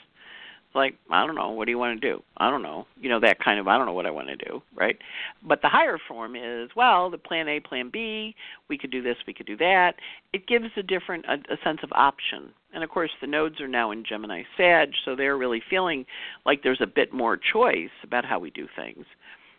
Like 0.74 0.96
i 1.10 1.24
don't 1.26 1.36
know. 1.36 1.50
What 1.50 1.64
do 1.66 1.70
you 1.70 1.78
want 1.78 2.00
to 2.00 2.08
do? 2.08 2.22
I 2.36 2.50
don't 2.50 2.62
know. 2.62 2.86
You 3.00 3.08
know 3.08 3.20
that 3.20 3.38
kind 3.42 3.58
of 3.58 3.68
i 3.68 3.76
don't 3.76 3.86
know 3.86 3.92
what 3.92 4.06
i 4.06 4.10
want 4.10 4.28
to 4.28 4.36
do 4.36 4.62
right? 4.74 4.98
But 5.46 5.62
the 5.62 5.68
higher 5.68 5.98
form 6.06 6.36
is 6.36 6.70
well 6.76 7.10
the 7.10 7.18
plan 7.18 7.48
a 7.48 7.60
plan 7.60 7.90
b 7.92 8.34
we 8.68 8.76
could 8.76 8.90
do 8.90 9.02
this 9.02 9.16
we 9.26 9.34
could 9.34 9.46
do 9.46 9.56
that. 9.58 9.94
It 10.32 10.46
gives 10.46 10.66
a 10.76 10.82
different 10.82 11.24
a, 11.26 11.34
a 11.52 11.56
sense 11.64 11.80
of 11.82 11.90
option. 11.92 12.50
And 12.74 12.84
of 12.84 12.90
course 12.90 13.10
the 13.20 13.26
nodes 13.26 13.60
are 13.60 13.68
now 13.68 13.90
in 13.90 14.04
gemini 14.04 14.42
sag 14.56 14.90
so 15.04 15.16
they're 15.16 15.38
really 15.38 15.62
feeling 15.70 16.04
like 16.44 16.62
there's 16.62 16.82
a 16.82 16.86
bit 16.86 17.12
more 17.12 17.38
choice 17.38 17.90
about 18.02 18.24
how 18.24 18.38
we 18.38 18.50
do 18.50 18.66
things 18.76 19.06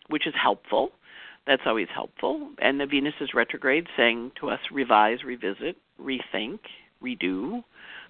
which 0.09 0.27
is 0.27 0.33
helpful 0.41 0.91
that's 1.47 1.63
always 1.65 1.87
helpful. 1.93 2.51
And 2.59 2.79
the 2.79 2.85
venus 2.85 3.15
is 3.21 3.33
retrograde 3.33 3.87
saying 3.95 4.33
to 4.39 4.49
us 4.49 4.59
revise 4.71 5.23
revisit 5.23 5.77
rethink 5.99 6.59
redo 7.03 7.63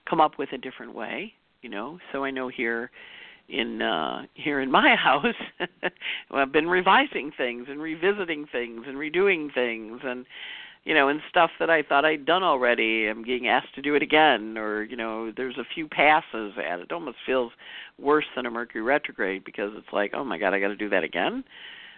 come 0.09 0.19
up 0.19 0.37
with 0.37 0.51
a 0.51 0.57
different 0.57 0.93
way 0.93 1.33
you 1.61 1.69
know? 1.69 1.99
So 2.11 2.23
i 2.23 2.31
know 2.31 2.47
here 2.47 2.91
in 3.49 3.81
uh 3.81 4.23
here 4.33 4.59
in 4.59 4.69
my 4.69 4.95
house 5.03 5.35
i've 6.31 6.51
been 6.51 6.67
revising 6.67 7.31
things 7.37 7.67
and 7.69 7.81
revisiting 7.81 8.45
things 8.51 8.81
and 8.85 8.97
redoing 8.97 9.53
things 9.53 10.01
and 10.03 10.25
you 10.83 10.93
know 10.93 11.07
and 11.07 11.21
stuff 11.29 11.49
that 11.59 11.69
i 11.69 11.81
thought 11.81 12.03
i'd 12.03 12.25
done 12.25 12.43
already 12.43 13.07
i'm 13.07 13.23
getting 13.23 13.47
asked 13.47 13.73
to 13.73 13.81
do 13.81 13.95
it 13.95 14.01
again 14.01 14.57
or 14.57 14.83
you 14.83 14.97
know 14.97 15.31
there's 15.37 15.57
a 15.57 15.63
few 15.73 15.87
passes 15.87 16.53
at 16.57 16.79
it. 16.79 16.83
It 16.83 16.91
almost 16.91 17.17
feels 17.25 17.53
worse 17.97 18.25
than 18.35 18.45
a 18.45 18.51
mercury 18.51 18.81
retrograde 18.81 19.45
because 19.45 19.71
it's 19.75 19.93
like 19.93 20.11
oh 20.13 20.25
my 20.25 20.37
god 20.37 20.53
i 20.53 20.59
got 20.59 20.67
to 20.67 20.75
do 20.75 20.89
that 20.89 21.05
again 21.05 21.43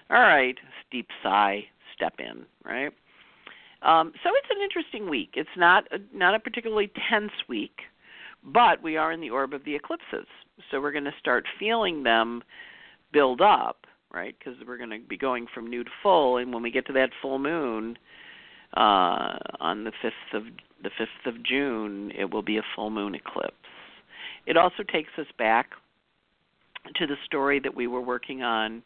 all 0.09 0.21
right 0.21 0.57
deep 0.91 1.07
sigh 1.23 1.63
step 1.95 2.13
in 2.19 2.45
right 2.63 2.93
um, 3.81 4.11
so 4.23 4.29
it's 4.35 4.47
an 4.49 4.61
interesting 4.61 5.09
week. 5.09 5.31
It's 5.35 5.49
not 5.55 5.85
a, 5.91 5.99
not 6.13 6.35
a 6.35 6.39
particularly 6.39 6.91
tense 7.09 7.31
week. 7.47 7.79
But 8.43 8.81
we 8.81 8.95
are 8.95 9.11
in 9.11 9.19
the 9.19 9.29
orb 9.29 9.53
of 9.53 9.65
the 9.65 9.75
eclipses, 9.75 10.27
so 10.71 10.79
we're 10.79 10.93
going 10.93 11.03
to 11.03 11.13
start 11.19 11.45
feeling 11.59 12.03
them 12.03 12.41
build 13.11 13.41
up, 13.41 13.85
right? 14.13 14.33
Because 14.37 14.57
we're 14.65 14.77
going 14.77 14.91
to 14.91 14.99
be 14.99 15.17
going 15.17 15.45
from 15.53 15.67
new 15.67 15.83
to 15.83 15.89
full, 16.01 16.37
and 16.37 16.53
when 16.53 16.63
we 16.63 16.71
get 16.71 16.87
to 16.87 16.93
that 16.93 17.09
full 17.21 17.37
moon 17.37 17.97
uh, 18.77 19.37
on 19.59 19.83
the 19.83 19.91
fifth 20.01 20.13
of 20.33 20.43
the 20.81 20.89
fifth 20.97 21.25
of 21.25 21.43
June, 21.43 22.13
it 22.17 22.31
will 22.31 22.41
be 22.41 22.57
a 22.57 22.63
full 22.75 22.89
moon 22.89 23.13
eclipse. 23.13 23.55
It 24.45 24.55
also 24.55 24.83
takes 24.83 25.11
us 25.17 25.27
back 25.37 25.71
to 26.95 27.07
the 27.07 27.15
story 27.25 27.59
that 27.59 27.75
we 27.75 27.87
were 27.87 28.01
working 28.01 28.41
on 28.41 28.83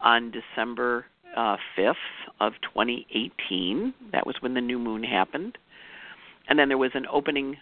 on 0.00 0.32
December 0.32 1.06
uh, 1.36 1.56
5th 1.76 1.94
of 2.40 2.52
2018. 2.62 3.94
That 4.12 4.26
was 4.26 4.36
when 4.40 4.54
the 4.54 4.60
new 4.60 4.78
moon 4.78 5.02
happened. 5.02 5.58
And 6.48 6.58
then 6.58 6.68
there 6.68 6.78
was 6.78 6.90
an 6.94 7.06
opening 7.10 7.56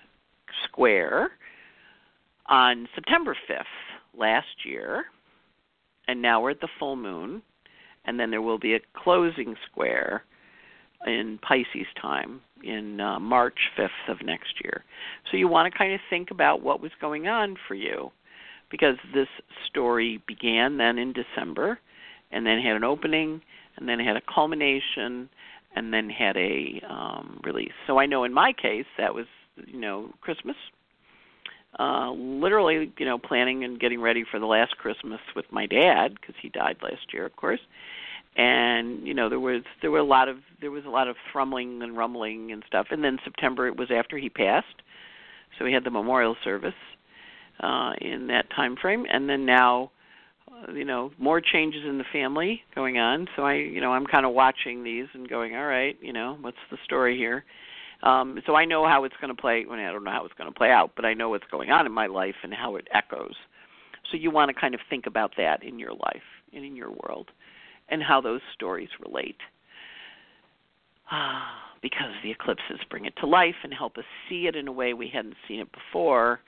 Square 0.64 1.30
on 2.46 2.88
September 2.94 3.36
5th 3.48 4.18
last 4.18 4.66
year, 4.66 5.04
and 6.08 6.20
now 6.20 6.40
we're 6.40 6.50
at 6.50 6.60
the 6.60 6.68
full 6.78 6.96
moon, 6.96 7.42
and 8.04 8.18
then 8.18 8.30
there 8.30 8.42
will 8.42 8.58
be 8.58 8.74
a 8.74 8.80
closing 8.94 9.54
square 9.70 10.24
in 11.06 11.38
Pisces 11.42 11.86
time 12.00 12.40
in 12.62 13.00
uh, 13.00 13.18
March 13.18 13.58
5th 13.78 13.88
of 14.08 14.18
next 14.24 14.54
year. 14.62 14.84
So 15.30 15.36
you 15.36 15.48
want 15.48 15.72
to 15.72 15.76
kind 15.76 15.94
of 15.94 16.00
think 16.10 16.30
about 16.30 16.62
what 16.62 16.80
was 16.80 16.92
going 17.00 17.28
on 17.28 17.56
for 17.66 17.74
you 17.74 18.10
because 18.72 18.96
this 19.14 19.28
story 19.68 20.20
began 20.26 20.78
then 20.78 20.98
in 20.98 21.12
December 21.12 21.78
and 22.32 22.44
then 22.44 22.58
had 22.58 22.74
an 22.74 22.82
opening 22.82 23.42
and 23.76 23.88
then 23.88 24.00
had 24.00 24.16
a 24.16 24.22
culmination 24.34 25.28
and 25.76 25.92
then 25.92 26.10
had 26.10 26.36
a 26.36 26.80
um, 26.88 27.40
release. 27.44 27.72
So 27.86 27.98
I 27.98 28.06
know 28.06 28.24
in 28.24 28.32
my 28.32 28.52
case 28.52 28.86
that 28.98 29.14
was 29.14 29.26
you 29.66 29.78
know 29.78 30.10
Christmas. 30.20 30.56
Uh, 31.78 32.10
literally, 32.12 32.92
you 32.98 33.06
know, 33.06 33.16
planning 33.16 33.64
and 33.64 33.80
getting 33.80 33.98
ready 33.98 34.24
for 34.30 34.38
the 34.38 34.44
last 34.44 34.76
Christmas 34.76 35.20
with 35.34 35.46
my 35.50 35.64
dad 35.64 36.14
because 36.20 36.34
he 36.42 36.50
died 36.50 36.76
last 36.82 37.14
year, 37.14 37.24
of 37.24 37.34
course. 37.36 37.60
And 38.36 39.06
you 39.06 39.14
know, 39.14 39.30
there 39.30 39.40
was 39.40 39.62
there 39.80 39.90
were 39.90 39.98
a 39.98 40.04
lot 40.04 40.28
of 40.28 40.36
there 40.60 40.70
was 40.70 40.84
a 40.84 40.90
lot 40.90 41.08
of 41.08 41.16
thrumming 41.32 41.82
and 41.82 41.96
rumbling 41.96 42.52
and 42.52 42.62
stuff. 42.66 42.88
And 42.90 43.02
then 43.02 43.18
September 43.24 43.66
it 43.66 43.76
was 43.78 43.90
after 43.90 44.18
he 44.18 44.28
passed, 44.28 44.82
so 45.58 45.64
we 45.64 45.72
had 45.72 45.84
the 45.84 45.90
memorial 45.90 46.36
service 46.44 46.74
uh, 47.62 47.92
in 48.00 48.26
that 48.28 48.50
time 48.54 48.76
frame. 48.80 49.06
And 49.10 49.28
then 49.28 49.46
now, 49.46 49.90
uh, 50.50 50.72
you 50.72 50.84
know, 50.84 51.12
more 51.18 51.40
changes 51.40 51.82
in 51.88 51.98
the 51.98 52.04
family 52.12 52.62
going 52.74 52.98
on. 52.98 53.28
So 53.36 53.42
I, 53.42 53.54
you 53.54 53.80
know, 53.80 53.92
I'm 53.92 54.06
kind 54.06 54.26
of 54.26 54.32
watching 54.32 54.84
these 54.84 55.06
and 55.14 55.28
going, 55.28 55.54
all 55.54 55.66
right, 55.66 55.96
you 56.00 56.12
know, 56.12 56.36
what's 56.40 56.56
the 56.70 56.78
story 56.84 57.16
here? 57.16 57.44
Um, 58.02 58.40
so 58.46 58.56
I 58.56 58.64
know 58.64 58.86
how 58.86 59.04
it's 59.04 59.14
going 59.20 59.34
to 59.34 59.40
play. 59.40 59.64
Well, 59.68 59.78
I 59.78 59.92
don't 59.92 60.04
know 60.04 60.10
how 60.10 60.24
it's 60.24 60.34
going 60.34 60.52
to 60.52 60.58
play 60.58 60.70
out, 60.70 60.92
but 60.96 61.04
I 61.04 61.14
know 61.14 61.28
what's 61.28 61.46
going 61.50 61.70
on 61.70 61.86
in 61.86 61.92
my 61.92 62.06
life 62.06 62.34
and 62.42 62.52
how 62.52 62.76
it 62.76 62.88
echoes. 62.92 63.34
So 64.10 64.16
you 64.16 64.30
want 64.30 64.48
to 64.48 64.60
kind 64.60 64.74
of 64.74 64.80
think 64.90 65.06
about 65.06 65.32
that 65.36 65.62
in 65.62 65.78
your 65.78 65.92
life 65.92 66.22
and 66.52 66.64
in 66.64 66.76
your 66.76 66.90
world, 66.90 67.30
and 67.88 68.02
how 68.02 68.20
those 68.20 68.40
stories 68.54 68.90
relate. 69.00 69.36
because 71.82 72.12
the 72.22 72.30
eclipses 72.30 72.78
bring 72.88 73.04
it 73.04 73.14
to 73.20 73.26
life 73.26 73.56
and 73.64 73.74
help 73.74 73.98
us 73.98 74.04
see 74.28 74.46
it 74.46 74.56
in 74.56 74.68
a 74.68 74.72
way 74.72 74.94
we 74.94 75.10
hadn't 75.12 75.34
seen 75.48 75.60
it 75.60 75.68
before, 75.72 76.40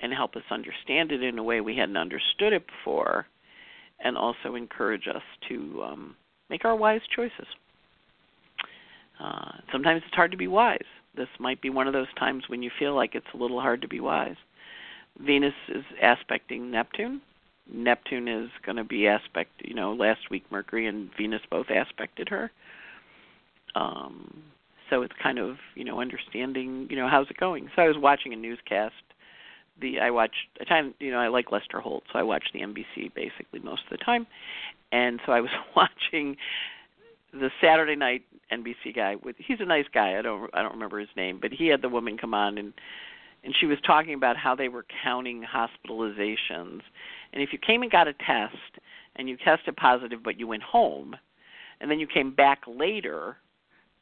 and 0.00 0.12
help 0.12 0.36
us 0.36 0.42
understand 0.50 1.12
it 1.12 1.22
in 1.22 1.38
a 1.38 1.42
way 1.42 1.60
we 1.60 1.76
hadn't 1.76 1.96
understood 1.96 2.52
it 2.52 2.64
before, 2.66 3.26
and 4.02 4.16
also 4.16 4.54
encourage 4.54 5.06
us 5.08 5.22
to 5.48 5.82
um, 5.82 6.16
make 6.50 6.64
our 6.64 6.76
wise 6.76 7.00
choices. 7.14 7.46
Uh, 9.22 9.52
sometimes 9.72 10.02
it's 10.04 10.14
hard 10.14 10.30
to 10.30 10.36
be 10.36 10.48
wise. 10.48 10.78
This 11.16 11.28
might 11.38 11.62
be 11.62 11.70
one 11.70 11.86
of 11.86 11.92
those 11.92 12.12
times 12.18 12.44
when 12.48 12.62
you 12.62 12.70
feel 12.78 12.94
like 12.94 13.14
it's 13.14 13.26
a 13.34 13.36
little 13.36 13.60
hard 13.60 13.80
to 13.82 13.88
be 13.88 14.00
wise. 14.00 14.36
Venus 15.24 15.54
is 15.68 15.84
aspecting 16.02 16.70
Neptune. 16.70 17.20
Neptune 17.72 18.28
is 18.28 18.50
going 18.66 18.76
to 18.76 18.84
be 18.84 19.06
aspect. 19.06 19.50
You 19.64 19.74
know, 19.74 19.92
last 19.92 20.30
week 20.30 20.44
Mercury 20.50 20.86
and 20.86 21.08
Venus 21.16 21.40
both 21.50 21.66
aspected 21.70 22.28
her. 22.28 22.50
Um, 23.74 24.42
so 24.90 25.02
it's 25.02 25.14
kind 25.22 25.38
of 25.38 25.56
you 25.74 25.84
know 25.84 26.00
understanding 26.00 26.86
you 26.90 26.96
know 26.96 27.08
how's 27.08 27.30
it 27.30 27.36
going. 27.36 27.68
So 27.74 27.82
I 27.82 27.88
was 27.88 27.96
watching 27.98 28.32
a 28.32 28.36
newscast. 28.36 28.94
The 29.80 30.00
I 30.00 30.10
watch 30.10 30.34
a 30.60 30.64
time 30.64 30.94
you 31.00 31.10
know 31.10 31.18
I 31.18 31.28
like 31.28 31.52
Lester 31.52 31.80
Holt, 31.80 32.04
so 32.12 32.18
I 32.18 32.22
watch 32.22 32.44
the 32.52 32.60
NBC 32.60 33.14
basically 33.14 33.60
most 33.60 33.82
of 33.90 33.98
the 33.98 34.04
time, 34.04 34.26
and 34.92 35.20
so 35.26 35.32
I 35.32 35.40
was 35.40 35.50
watching 35.76 36.36
the 37.32 37.50
Saturday 37.60 37.96
night 37.96 38.22
NBC 38.52 38.94
guy 38.94 39.16
with 39.22 39.36
he's 39.38 39.58
a 39.60 39.64
nice 39.64 39.86
guy. 39.92 40.18
I 40.18 40.22
don't 40.22 40.50
I 40.54 40.62
don't 40.62 40.72
remember 40.72 40.98
his 40.98 41.08
name, 41.16 41.38
but 41.40 41.52
he 41.52 41.66
had 41.66 41.82
the 41.82 41.88
woman 41.88 42.16
come 42.16 42.34
on 42.34 42.58
and 42.58 42.72
and 43.42 43.54
she 43.60 43.66
was 43.66 43.78
talking 43.86 44.14
about 44.14 44.36
how 44.36 44.54
they 44.54 44.68
were 44.68 44.86
counting 45.02 45.42
hospitalizations. 45.44 46.80
And 47.32 47.42
if 47.42 47.52
you 47.52 47.58
came 47.58 47.82
and 47.82 47.90
got 47.90 48.08
a 48.08 48.14
test 48.14 48.56
and 49.16 49.28
you 49.28 49.36
tested 49.36 49.76
positive 49.76 50.22
but 50.22 50.38
you 50.38 50.46
went 50.46 50.62
home 50.62 51.14
and 51.80 51.90
then 51.90 51.98
you 51.98 52.06
came 52.06 52.34
back 52.34 52.62
later 52.66 53.36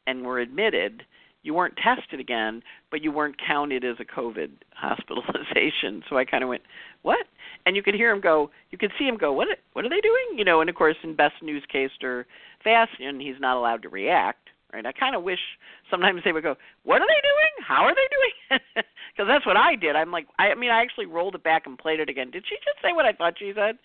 and 0.07 0.23
were 0.23 0.39
admitted, 0.39 1.03
you 1.43 1.53
weren't 1.53 1.77
tested 1.77 2.19
again, 2.19 2.63
but 2.89 3.03
you 3.03 3.11
weren't 3.11 3.35
counted 3.45 3.83
as 3.83 3.97
a 3.99 4.05
COVID 4.05 4.49
hospitalization. 4.73 6.03
So 6.09 6.17
I 6.17 6.25
kind 6.25 6.43
of 6.43 6.49
went, 6.49 6.63
"What?" 7.03 7.25
And 7.65 7.75
you 7.75 7.83
could 7.83 7.93
hear 7.95 8.11
him 8.11 8.21
go, 8.21 8.49
you 8.71 8.77
could 8.77 8.91
see 8.97 9.05
him 9.05 9.17
go, 9.17 9.31
"What? 9.31 9.47
What 9.73 9.85
are 9.85 9.89
they 9.89 10.01
doing?" 10.01 10.37
You 10.37 10.45
know. 10.45 10.61
And 10.61 10.69
of 10.69 10.75
course, 10.75 10.95
in 11.03 11.15
best 11.15 11.35
newscaster 11.41 12.25
fashion, 12.63 13.19
he's 13.19 13.39
not 13.39 13.57
allowed 13.57 13.83
to 13.83 13.89
react. 13.89 14.49
Right? 14.73 14.85
I 14.85 14.91
kind 14.91 15.15
of 15.15 15.21
wish 15.21 15.39
sometimes 15.91 16.21
they 16.25 16.31
would 16.31 16.43
go, 16.43 16.55
"What 16.83 17.01
are 17.01 17.07
they 17.07 17.21
doing? 17.21 17.67
How 17.67 17.83
are 17.83 17.93
they 17.93 18.07
doing?" 18.09 18.83
Because 19.13 19.29
that's 19.29 19.45
what 19.45 19.57
I 19.57 19.75
did. 19.75 19.95
I'm 19.95 20.09
like, 20.09 20.25
I, 20.39 20.47
I 20.47 20.55
mean, 20.55 20.71
I 20.71 20.81
actually 20.81 21.05
rolled 21.05 21.35
it 21.35 21.43
back 21.43 21.67
and 21.67 21.77
played 21.77 21.99
it 21.99 22.09
again. 22.09 22.31
Did 22.31 22.45
she 22.49 22.55
just 22.55 22.81
say 22.81 22.93
what 22.93 23.05
I 23.05 23.13
thought 23.13 23.37
she 23.37 23.53
said? 23.53 23.77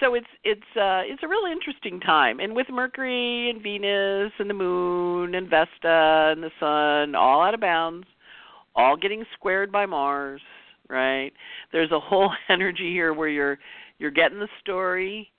So 0.00 0.14
it's 0.14 0.26
it's 0.44 0.60
uh 0.76 1.02
it's 1.04 1.22
a 1.22 1.28
really 1.28 1.52
interesting 1.52 2.00
time. 2.00 2.40
And 2.40 2.56
with 2.56 2.66
mercury 2.70 3.50
and 3.50 3.62
venus 3.62 4.32
and 4.38 4.48
the 4.48 4.54
moon 4.54 5.34
and 5.34 5.48
vesta 5.48 6.32
and 6.32 6.42
the 6.42 6.50
sun 6.58 7.14
all 7.14 7.42
out 7.42 7.54
of 7.54 7.60
bounds 7.60 8.06
all 8.74 8.96
getting 8.96 9.24
squared 9.34 9.70
by 9.70 9.86
mars 9.86 10.40
right? 10.88 11.30
There's 11.70 11.92
a 11.92 12.00
whole 12.00 12.32
energy 12.48 12.90
here 12.90 13.14
where 13.14 13.28
you're 13.28 13.58
you're 13.98 14.10
getting 14.10 14.40
the 14.40 14.48
story 14.60 15.30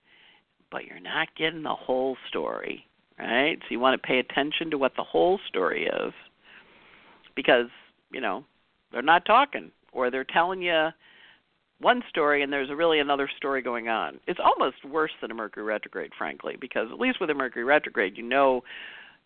but 0.71 0.85
you're 0.85 1.01
not 1.01 1.27
getting 1.37 1.63
the 1.63 1.75
whole 1.75 2.15
story 2.29 2.85
right? 3.19 3.57
So 3.59 3.65
you 3.69 3.79
want 3.79 4.01
to 4.01 4.07
pay 4.07 4.19
attention 4.19 4.71
to 4.71 4.77
what 4.77 4.93
the 4.95 5.03
whole 5.03 5.39
story 5.47 5.85
is 5.85 6.13
because 7.35 7.67
you 8.11 8.21
know 8.21 8.45
they're 8.91 9.01
not 9.01 9.25
talking 9.25 9.71
or 9.91 10.11
they're 10.11 10.23
telling 10.23 10.61
you 10.61 10.89
one 11.81 12.03
story 12.09 12.43
and 12.43 12.53
there's 12.53 12.69
a 12.69 12.75
really 12.75 12.99
another 12.99 13.29
story 13.37 13.61
going 13.61 13.89
on. 13.89 14.19
It's 14.27 14.39
almost 14.43 14.85
worse 14.85 15.11
than 15.21 15.31
a 15.31 15.33
Mercury 15.33 15.63
retrograde, 15.63 16.11
frankly, 16.17 16.55
because 16.59 16.87
at 16.91 16.99
least 16.99 17.19
with 17.19 17.29
a 17.29 17.33
Mercury 17.33 17.63
retrograde, 17.63 18.17
you 18.17 18.23
know, 18.23 18.61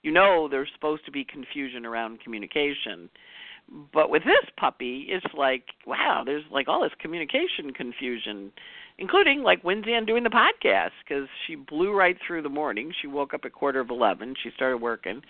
you 0.02 0.12
know 0.12 0.48
there's 0.50 0.70
supposed 0.74 1.06
to 1.06 1.12
be 1.12 1.26
confusion 1.26 1.86
around 1.86 2.22
communication. 2.22 3.10
But 3.92 4.12
with 4.12 4.24
this 4.24 4.50
puppy, 4.60 5.08
it's 5.10 5.26
like, 5.36 5.64
wow, 5.88 6.22
there's 6.24 6.44
like 6.52 6.68
all 6.68 6.84
this 6.84 6.92
communication 7.00 7.74
confusion, 7.76 8.52
including 9.00 9.42
like 9.42 9.64
Wednesday 9.64 9.96
on 9.96 10.06
doing 10.06 10.24
the 10.24 10.30
podcast 10.30 10.92
because 11.04 11.28
she 11.48 11.56
blew 11.56 11.92
right 11.92 12.16
through 12.26 12.44
the 12.44 12.50
morning. 12.50 12.94
She 13.02 13.08
woke 13.08 13.34
up 13.34 13.42
at 13.44 13.54
quarter 13.54 13.80
of 13.80 13.90
eleven. 13.90 14.36
She 14.42 14.52
started 14.56 14.78
working, 14.78 15.22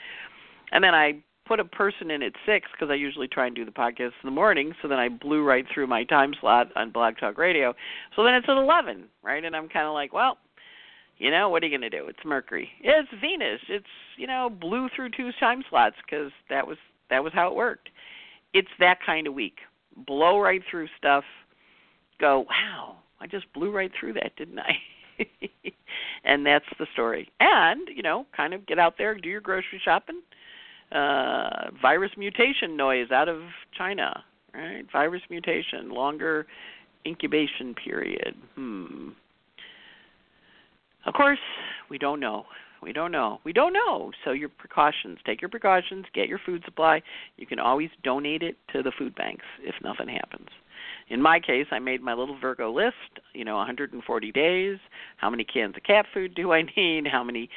and 0.74 0.84
then 0.84 0.94
I 0.94 1.24
put 1.48 1.60
a 1.60 1.66
person 1.66 2.12
in 2.12 2.24
at 2.24 2.34
six 2.46 2.68
because 2.72 2.92
I 2.92 2.96
usually 2.96 3.28
try 3.28 3.48
and 3.48 3.56
do 3.56 3.66
the 3.66 3.72
podcast 3.72 4.14
in 4.22 4.25
the 4.25 4.32
morning. 4.32 4.74
So 4.82 4.88
then 4.88 5.00
I 5.00 5.10
blew 5.10 5.44
right 5.44 5.66
through 5.74 5.88
my 5.88 6.04
time 6.04 6.34
slot 6.40 6.68
on 6.75 6.92
Blog 6.92 7.18
Talk 7.18 7.38
Radio. 7.38 7.74
So 8.16 8.24
then 8.24 8.34
it's 8.34 8.48
at 8.50 8.58
eleven, 8.58 9.06
right? 9.24 9.44
And 9.44 9.56
I'm 9.56 9.70
kind 9.70 9.88
of 9.88 9.94
like, 9.94 10.14
well, 10.14 10.38
you 11.18 11.32
know, 11.32 11.50
what 11.50 11.64
are 11.64 11.68
you 11.68 11.78
going 11.78 11.90
to 11.90 11.98
do? 11.98 12.08
It's 12.08 12.20
Mercury. 12.25 12.70
It's 12.82 13.10
Venus. 13.22 13.62
It's 13.70 13.86
you 14.18 14.28
know, 14.28 14.50
blew 14.50 14.90
through 14.96 15.12
two 15.12 15.32
time 15.40 15.64
slots 15.70 15.96
because 16.06 16.32
that 16.50 16.68
was 16.68 16.78
that 17.10 17.24
was 17.24 17.34
how 17.34 17.50
it 17.50 17.56
worked. 17.56 17.90
It's 18.54 18.70
that 18.80 19.00
kind 19.06 19.28
of 19.28 19.34
week. 19.34 19.58
Blow 20.08 20.40
right 20.40 20.62
through 20.70 20.88
stuff. 20.98 21.24
Go, 22.20 22.46
wow, 22.50 22.98
I 23.20 23.28
just 23.28 23.52
blew 23.54 23.72
right 23.72 23.92
through 23.98 24.14
that, 24.14 24.36
didn't 24.38 24.60
I? 24.60 24.74
and 26.24 26.46
that's 26.46 26.66
the 26.80 26.88
story. 26.94 27.30
And 27.40 27.88
you 27.94 28.04
know, 28.04 28.25
kind 28.36 28.54
of 28.54 28.66
get 28.66 28.80
out 28.80 28.96
there, 28.98 29.16
do 29.16 29.30
your 29.30 29.42
grocery 29.42 29.82
shopping. 29.84 30.22
Uh, 30.92 31.72
virus 31.82 32.12
mutation 32.18 32.77
noise 32.77 33.12
out 33.12 33.27
of 33.27 33.42
China, 33.77 34.24
right? 34.54 34.86
Virus 34.92 35.22
mutation, 35.30 35.89
longer 35.89 36.46
incubation 37.06 37.74
period. 37.74 38.36
Hmm. 38.56 39.10
Of 41.06 41.13
course, 41.13 41.39
we 41.89 41.98
don't 41.98 42.20
know. 42.20 42.46
We 42.82 42.94
don't 42.94 43.12
know. 43.12 43.39
We 43.44 43.51
don't 43.51 43.74
know. 43.74 44.12
So 44.24 44.32
your 44.32 44.50
precautions, 44.50 45.18
take 45.25 45.42
your 45.42 45.50
precautions, 45.50 46.06
get 46.13 46.27
your 46.27 46.39
food 46.46 46.62
supply. 46.65 47.01
You 47.38 47.48
can 47.48 47.60
always 47.60 47.89
donate 48.04 48.44
it 48.44 48.58
to 48.74 48.84
the 48.84 48.92
food 48.98 49.15
banks 49.15 49.46
if 49.62 49.75
nothing 49.84 50.08
happens. 50.08 50.50
In 51.08 51.22
my 51.22 51.39
case, 51.39 51.68
I 51.72 51.80
made 51.80 52.01
my 52.01 52.13
little 52.13 52.38
Virgo 52.38 52.72
list, 52.72 52.96
you 53.34 53.46
know, 53.46 53.56
140 53.58 54.32
days, 54.32 54.77
how 55.18 55.30
many 55.30 55.44
cans 55.44 55.75
of 55.77 55.84
cat 55.84 56.06
food 56.13 56.36
do 56.36 56.51
I 56.51 56.62
need, 56.77 57.08
how 57.08 57.24
many 57.24 57.50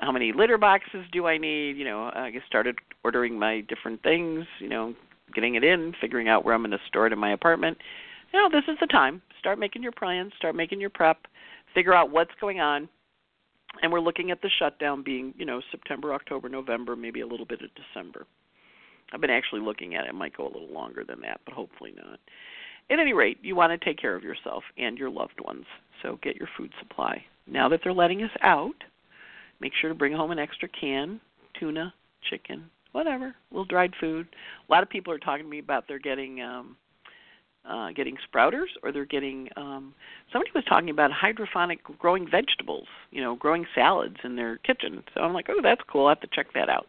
how 0.00 0.12
many 0.12 0.32
litter 0.32 0.58
boxes 0.58 1.04
do 1.12 1.26
I 1.26 1.38
need, 1.38 1.76
you 1.76 1.84
know, 1.84 2.04
I 2.04 2.32
started 2.46 2.76
ordering 3.04 3.38
my 3.38 3.60
different 3.62 4.02
things, 4.02 4.46
you 4.58 4.68
know, 4.68 4.94
getting 5.34 5.54
it 5.54 5.64
in, 5.64 5.94
figuring 6.00 6.28
out 6.28 6.44
where 6.44 6.54
I'm 6.54 6.62
going 6.62 6.70
to 6.72 6.78
store 6.88 7.06
it 7.06 7.12
in 7.12 7.18
my 7.18 7.32
apartment. 7.32 7.78
You 8.32 8.40
know, 8.40 8.48
this 8.50 8.64
is 8.68 8.78
the 8.80 8.86
time. 8.86 9.22
Start 9.38 9.58
making 9.58 9.82
your 9.82 9.92
plans, 9.92 10.32
start 10.36 10.54
making 10.54 10.80
your 10.80 10.90
prep, 10.90 11.18
figure 11.74 11.94
out 11.94 12.10
what's 12.10 12.30
going 12.40 12.60
on. 12.60 12.88
And 13.82 13.92
we're 13.92 14.00
looking 14.00 14.30
at 14.30 14.42
the 14.42 14.50
shutdown 14.58 15.02
being, 15.04 15.32
you 15.36 15.46
know, 15.46 15.60
September, 15.70 16.12
October, 16.12 16.48
November, 16.48 16.96
maybe 16.96 17.20
a 17.20 17.26
little 17.26 17.46
bit 17.46 17.60
of 17.62 17.70
December. 17.74 18.26
I've 19.12 19.20
been 19.20 19.30
actually 19.30 19.60
looking 19.60 19.94
at 19.94 20.06
it. 20.06 20.10
It 20.10 20.14
might 20.14 20.36
go 20.36 20.44
a 20.44 20.52
little 20.52 20.72
longer 20.72 21.04
than 21.04 21.20
that, 21.20 21.40
but 21.44 21.54
hopefully 21.54 21.92
not 21.96 22.18
at 22.90 22.98
any 22.98 23.12
rate, 23.12 23.38
you 23.42 23.54
want 23.54 23.78
to 23.78 23.84
take 23.84 23.98
care 23.98 24.16
of 24.16 24.22
yourself 24.22 24.64
and 24.76 24.98
your 24.98 25.10
loved 25.10 25.40
ones. 25.44 25.64
So 26.02 26.18
get 26.22 26.36
your 26.36 26.48
food 26.56 26.72
supply. 26.80 27.24
Now 27.46 27.68
that 27.68 27.80
they're 27.82 27.92
letting 27.92 28.22
us 28.22 28.30
out, 28.42 28.74
make 29.60 29.72
sure 29.80 29.90
to 29.90 29.94
bring 29.94 30.12
home 30.12 30.30
an 30.30 30.38
extra 30.38 30.68
can, 30.68 31.20
tuna, 31.58 31.92
chicken, 32.28 32.64
whatever, 32.92 33.34
little 33.50 33.64
dried 33.64 33.92
food. 34.00 34.26
A 34.68 34.72
lot 34.72 34.82
of 34.82 34.88
people 34.88 35.12
are 35.12 35.18
talking 35.18 35.44
to 35.44 35.50
me 35.50 35.58
about 35.58 35.84
they're 35.88 35.98
getting 35.98 36.40
um 36.42 36.76
uh 37.68 37.90
getting 37.92 38.16
sprouters 38.26 38.68
or 38.82 38.92
they're 38.92 39.04
getting 39.04 39.48
um 39.56 39.94
somebody 40.32 40.50
was 40.54 40.64
talking 40.68 40.90
about 40.90 41.10
hydroponic 41.12 41.80
growing 41.98 42.28
vegetables, 42.30 42.86
you 43.10 43.20
know, 43.20 43.34
growing 43.36 43.66
salads 43.74 44.16
in 44.24 44.36
their 44.36 44.56
kitchen. 44.58 45.02
So 45.14 45.20
I'm 45.20 45.32
like, 45.32 45.46
"Oh, 45.48 45.60
that's 45.62 45.82
cool. 45.90 46.06
I 46.06 46.10
have 46.10 46.20
to 46.20 46.28
check 46.32 46.52
that 46.54 46.68
out." 46.68 46.86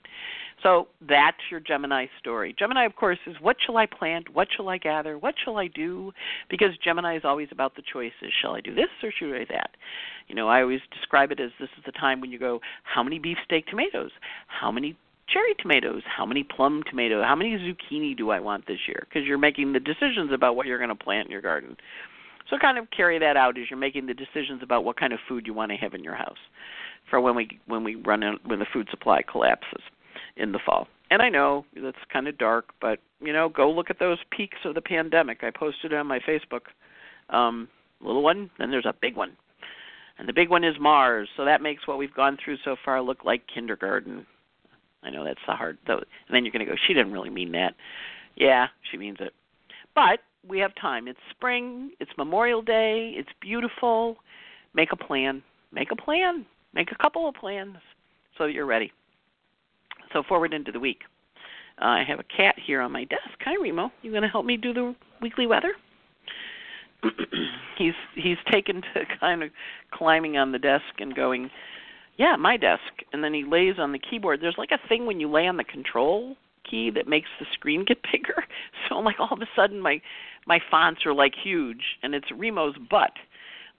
So 0.64 0.88
that's 1.08 1.38
your 1.50 1.60
Gemini 1.60 2.06
story. 2.20 2.56
Gemini, 2.58 2.86
of 2.86 2.96
course, 2.96 3.18
is 3.26 3.36
what 3.40 3.58
shall 3.66 3.78
I 3.78 3.86
plant? 3.86 4.34
What 4.34 4.48
shall 4.56 4.70
I 4.70 4.78
gather? 4.78 5.18
What 5.18 5.36
shall 5.44 5.58
I 5.58 5.68
do? 5.68 6.12
Because 6.50 6.78
Gemini 6.84 7.18
is 7.18 7.24
always 7.26 7.48
about 7.52 7.76
the 7.76 7.82
choices. 7.92 8.32
Shall 8.42 8.56
I 8.56 8.62
do 8.62 8.76
this 8.76 8.90
or 9.02 9.12
should 9.12 9.34
I 9.34 9.40
do 9.40 9.46
that? 9.50 9.72
You 10.28 10.36
know, 10.36 10.48
I 10.48 10.62
always 10.62 10.82
describe 10.94 11.32
it 11.32 11.40
as 11.40 11.52
this 11.60 11.70
is 11.78 11.84
the 11.86 11.92
time 11.92 12.22
when 12.22 12.32
you 12.32 12.40
go, 12.40 12.62
how 12.84 13.04
many 13.04 13.20
beefsteak 13.20 13.68
tomatoes? 13.68 14.12
How 14.48 14.72
many 14.72 14.96
cherry 15.28 15.54
tomatoes? 15.60 16.04
How 16.06 16.26
many 16.26 16.44
plum 16.44 16.84
tomatoes? 16.90 17.24
How 17.26 17.36
many 17.36 17.58
zucchini 17.58 18.16
do 18.18 18.30
I 18.32 18.40
want 18.40 18.68
this 18.68 18.80
year? 18.88 19.08
Because 19.08 19.28
you're 19.28 19.38
making 19.38 19.74
the 19.74 19.80
decisions 19.80 20.32
about 20.34 20.56
what 20.56 20.68
you're 20.68 20.78
going 20.78 20.90
to 20.90 20.96
plant 20.96 21.28
in 21.28 21.32
your 21.32 21.42
garden. 21.42 21.78
So 22.50 22.58
kind 22.58 22.78
of 22.78 22.90
carry 22.92 23.18
that 23.20 23.38
out 23.38 23.58
as 23.58 23.66
you're 23.70 23.80
making 23.80 24.08
the 24.08 24.14
decisions 24.14 24.62
about 24.62 24.84
what 24.84 25.00
kind 25.00 25.14
of 25.14 25.20
food 25.28 25.48
you 25.48 25.54
want 25.54 25.72
to 25.72 25.78
have 25.78 25.94
in 25.94 26.04
your 26.04 26.16
house 26.16 26.38
for 27.10 27.22
when 27.22 27.36
we 27.36 27.60
when 27.66 27.84
we 27.84 27.96
run 27.96 28.22
when 28.46 28.60
the 28.60 28.66
food 28.72 28.88
supply 28.92 29.22
collapses 29.22 29.82
in 30.36 30.52
the 30.52 30.60
fall. 30.66 30.88
And 31.10 31.22
I 31.22 31.30
know 31.30 31.66
that's 31.76 31.98
kind 32.12 32.28
of 32.28 32.38
dark, 32.38 32.70
but 32.82 33.00
you 33.22 33.34
know, 33.34 33.50
go 33.50 33.70
look 33.72 33.90
at 33.90 34.00
those 34.00 34.18
peaks 34.32 34.58
of 34.66 34.76
the 34.76 34.82
pandemic. 34.82 35.44
I 35.44 35.52
posted 35.52 35.94
it 35.94 35.98
on 35.98 36.08
my 36.08 36.20
Facebook. 36.20 36.62
Um, 37.30 37.68
little 38.02 38.24
one, 38.24 38.50
then 38.58 38.72
there's 38.72 38.86
a 38.86 38.96
big 39.02 39.16
one. 39.16 39.38
And 40.18 40.28
the 40.28 40.34
big 40.34 40.50
one 40.50 40.64
is 40.64 40.76
Mars, 40.80 41.30
so 41.36 41.46
that 41.46 41.62
makes 41.62 41.88
what 41.88 41.98
we've 41.98 42.14
gone 42.14 42.38
through 42.44 42.58
so 42.64 42.76
far 42.84 43.02
look 43.02 43.26
like 43.26 43.44
kindergarten. 43.54 44.26
I 45.04 45.10
know 45.10 45.24
that's 45.24 45.40
the 45.48 45.54
hard 45.54 45.78
though. 45.88 45.98
And 45.98 46.34
then 46.34 46.46
you're 46.46 46.52
going 46.52 46.66
to 46.66 46.72
go, 46.72 46.78
she 46.88 46.94
didn't 46.94 47.12
really 47.12 47.30
mean 47.30 47.52
that. 47.54 47.76
Yeah, 48.36 48.68
she 48.90 48.98
means 48.98 49.18
it. 49.20 49.34
But 49.96 50.20
we 50.48 50.60
have 50.60 50.72
time. 50.76 51.08
It's 51.08 51.20
spring, 51.32 51.92
it's 52.00 52.12
Memorial 52.18 52.62
Day, 52.62 53.14
it's 53.16 53.30
beautiful. 53.42 54.18
Make 54.74 54.92
a 54.92 54.96
plan. 54.96 55.44
Make 55.72 55.92
a 55.92 55.96
plan. 55.96 56.46
Make 56.74 56.92
a 56.92 56.96
couple 56.96 57.28
of 57.28 57.36
plans 57.36 57.76
so 58.38 58.46
that 58.46 58.54
you're 58.54 58.66
ready. 58.66 58.92
So 60.14 60.24
forward 60.28 60.54
into 60.54 60.72
the 60.72 60.80
week. 60.80 61.02
Uh, 61.82 61.86
I 61.86 62.04
have 62.08 62.20
a 62.20 62.24
cat 62.24 62.56
here 62.66 62.82
on 62.82 62.92
my 62.92 63.04
desk. 63.06 63.38
Hi, 63.44 63.56
Remo. 63.62 63.92
You 64.02 64.12
going 64.12 64.24
to 64.24 64.30
help 64.30 64.46
me 64.46 64.58
do 64.58 64.74
the 64.74 64.96
weekly 65.22 65.48
weather? 65.48 65.74
he's 67.78 67.94
he's 68.16 68.38
taken 68.52 68.82
to 68.94 69.02
kind 69.20 69.44
of 69.44 69.50
climbing 69.92 70.38
on 70.38 70.52
the 70.52 70.60
desk 70.60 70.84
and 71.00 71.16
going, 71.16 71.50
yeah, 72.18 72.36
my 72.38 72.58
desk. 72.58 72.82
And 73.14 73.24
then 73.24 73.34
he 73.34 73.44
lays 73.44 73.76
on 73.80 73.92
the 73.92 74.00
keyboard. 74.00 74.42
There's 74.42 74.58
like 74.58 74.72
a 74.72 74.88
thing 74.88 75.06
when 75.06 75.20
you 75.20 75.30
lay 75.30 75.48
on 75.48 75.58
the 75.58 75.64
control 75.64 76.36
key 76.70 76.92
that 76.92 77.08
makes 77.08 77.30
the 77.40 77.46
screen 77.54 77.86
get 77.88 77.98
bigger. 78.12 78.44
So 78.88 78.98
I'm 78.98 79.06
like 79.06 79.20
all 79.20 79.34
of 79.34 79.42
a 79.42 79.50
sudden 79.56 79.80
my 79.80 80.02
my 80.48 80.60
fonts 80.72 81.06
are 81.06 81.14
like 81.14 81.34
huge, 81.44 81.84
and 82.02 82.16
it's 82.16 82.32
Remo's 82.32 82.78
butt 82.90 83.12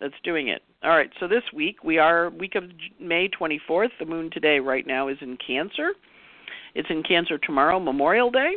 that's 0.01 0.14
doing 0.25 0.49
it. 0.49 0.62
All 0.83 0.90
right. 0.90 1.11
So 1.21 1.29
this 1.29 1.42
week 1.55 1.85
we 1.85 1.99
are 1.99 2.31
week 2.31 2.55
of 2.55 2.64
May 3.01 3.29
24th. 3.29 3.90
The 3.99 4.07
moon 4.07 4.31
today 4.33 4.59
right 4.59 4.87
now 4.87 5.09
is 5.09 5.18
in 5.21 5.38
Cancer. 5.45 5.92
It's 6.75 6.88
in 6.90 7.03
Cancer 7.03 7.38
tomorrow, 7.38 7.79
Memorial 7.79 8.31
Day. 8.31 8.57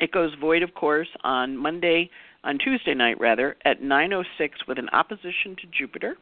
It 0.00 0.12
goes 0.12 0.32
void, 0.40 0.62
of 0.62 0.74
course, 0.74 1.08
on 1.22 1.56
Monday, 1.56 2.10
on 2.42 2.58
Tuesday 2.58 2.94
night 2.94 3.18
rather, 3.20 3.56
at 3.64 3.82
9:06 3.82 4.66
with 4.66 4.78
an 4.78 4.88
opposition 4.90 5.56
to 5.56 5.66
Jupiter. 5.76 6.16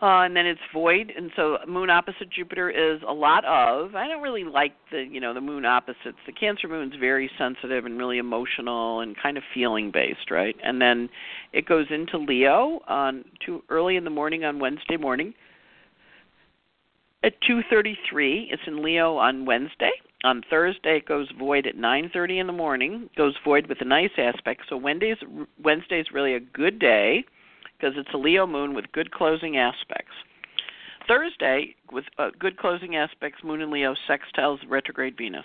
Uh, 0.00 0.22
and 0.22 0.36
then 0.36 0.46
it's 0.46 0.60
void, 0.72 1.12
and 1.16 1.32
so 1.34 1.58
moon 1.66 1.90
opposite 1.90 2.30
Jupiter 2.30 2.70
is 2.70 3.00
a 3.06 3.12
lot 3.12 3.44
of. 3.44 3.96
I 3.96 4.06
don't 4.06 4.22
really 4.22 4.44
like 4.44 4.72
the 4.92 5.02
you 5.02 5.20
know 5.20 5.34
the 5.34 5.40
moon 5.40 5.64
opposites. 5.64 6.18
The 6.24 6.32
Cancer 6.32 6.68
moon's 6.68 6.94
very 7.00 7.28
sensitive 7.36 7.84
and 7.84 7.98
really 7.98 8.18
emotional 8.18 9.00
and 9.00 9.16
kind 9.20 9.36
of 9.36 9.42
feeling 9.52 9.90
based, 9.90 10.30
right? 10.30 10.54
And 10.62 10.80
then 10.80 11.08
it 11.52 11.66
goes 11.66 11.86
into 11.90 12.16
Leo 12.16 12.80
on 12.86 13.24
too 13.44 13.64
early 13.70 13.96
in 13.96 14.04
the 14.04 14.10
morning 14.10 14.44
on 14.44 14.60
Wednesday 14.60 14.96
morning 14.96 15.34
at 17.24 17.32
2:33. 17.42 18.50
It's 18.52 18.62
in 18.68 18.84
Leo 18.84 19.16
on 19.16 19.46
Wednesday. 19.46 19.90
On 20.22 20.44
Thursday 20.48 20.98
it 20.98 21.06
goes 21.06 21.28
void 21.36 21.66
at 21.66 21.76
9:30 21.76 22.38
in 22.38 22.46
the 22.46 22.52
morning. 22.52 23.10
Goes 23.16 23.34
void 23.44 23.66
with 23.66 23.80
a 23.80 23.84
nice 23.84 24.12
aspect. 24.16 24.62
So 24.68 24.76
Wednesday's 24.76 25.18
Wednesday's 25.60 26.12
really 26.12 26.34
a 26.34 26.40
good 26.40 26.78
day 26.78 27.24
because 27.78 27.94
it's 27.96 28.12
a 28.14 28.18
Leo 28.18 28.46
moon 28.46 28.74
with 28.74 28.90
good 28.92 29.10
closing 29.10 29.56
aspects. 29.56 30.12
Thursday 31.06 31.74
with 31.90 32.04
uh, 32.18 32.30
good 32.38 32.58
closing 32.58 32.96
aspects, 32.96 33.42
Moon 33.42 33.62
and 33.62 33.70
Leo 33.70 33.94
sextiles 34.08 34.58
retrograde 34.68 35.16
Venus. 35.16 35.44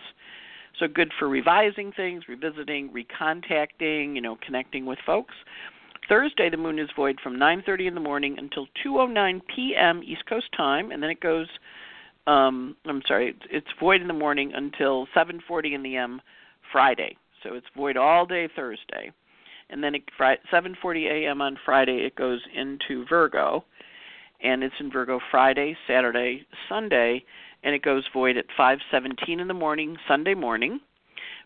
So 0.79 0.87
good 0.87 1.11
for 1.17 1.29
revising 1.29 1.91
things, 1.93 2.23
revisiting, 2.27 2.89
recontacting, 2.89 4.15
you 4.15 4.21
know, 4.21 4.37
connecting 4.45 4.85
with 4.85 4.99
folks. 5.05 5.35
Thursday, 6.09 6.49
the 6.49 6.57
moon 6.57 6.79
is 6.79 6.89
void 6.95 7.19
from 7.23 7.37
9:30 7.37 7.87
in 7.87 7.93
the 7.93 8.01
morning 8.01 8.37
until 8.37 8.67
2:09 8.85 9.41
p.m. 9.55 10.01
East 10.03 10.25
Coast 10.25 10.47
time, 10.55 10.91
and 10.91 11.01
then 11.01 11.09
it 11.09 11.19
goes. 11.19 11.47
Um, 12.25 12.77
I'm 12.85 13.01
sorry, 13.05 13.35
it's, 13.49 13.67
void 13.81 13.99
in 14.01 14.07
the 14.07 14.13
morning 14.13 14.53
until 14.53 15.07
7:40 15.15 15.73
in 15.73 15.83
the 15.83 15.97
m 15.97 16.21
Friday. 16.71 17.17
So 17.41 17.53
it's 17.53 17.67
void 17.75 17.97
all 17.97 18.25
day 18.25 18.47
Thursday, 18.55 19.11
and 19.73 19.83
then 19.83 19.95
at 19.95 20.03
7:40 20.51 21.25
a.m. 21.25 21.41
on 21.41 21.57
Friday 21.65 22.05
it 22.05 22.15
goes 22.15 22.39
into 22.55 23.05
Virgo, 23.09 23.65
and 24.41 24.63
it's 24.63 24.75
in 24.79 24.91
Virgo 24.91 25.19
Friday, 25.31 25.75
Saturday, 25.87 26.45
Sunday, 26.69 27.23
and 27.63 27.73
it 27.73 27.81
goes 27.81 28.03
void 28.13 28.37
at 28.37 28.45
5:17 28.57 29.39
in 29.39 29.47
the 29.47 29.53
morning 29.53 29.97
Sunday 30.07 30.35
morning 30.35 30.79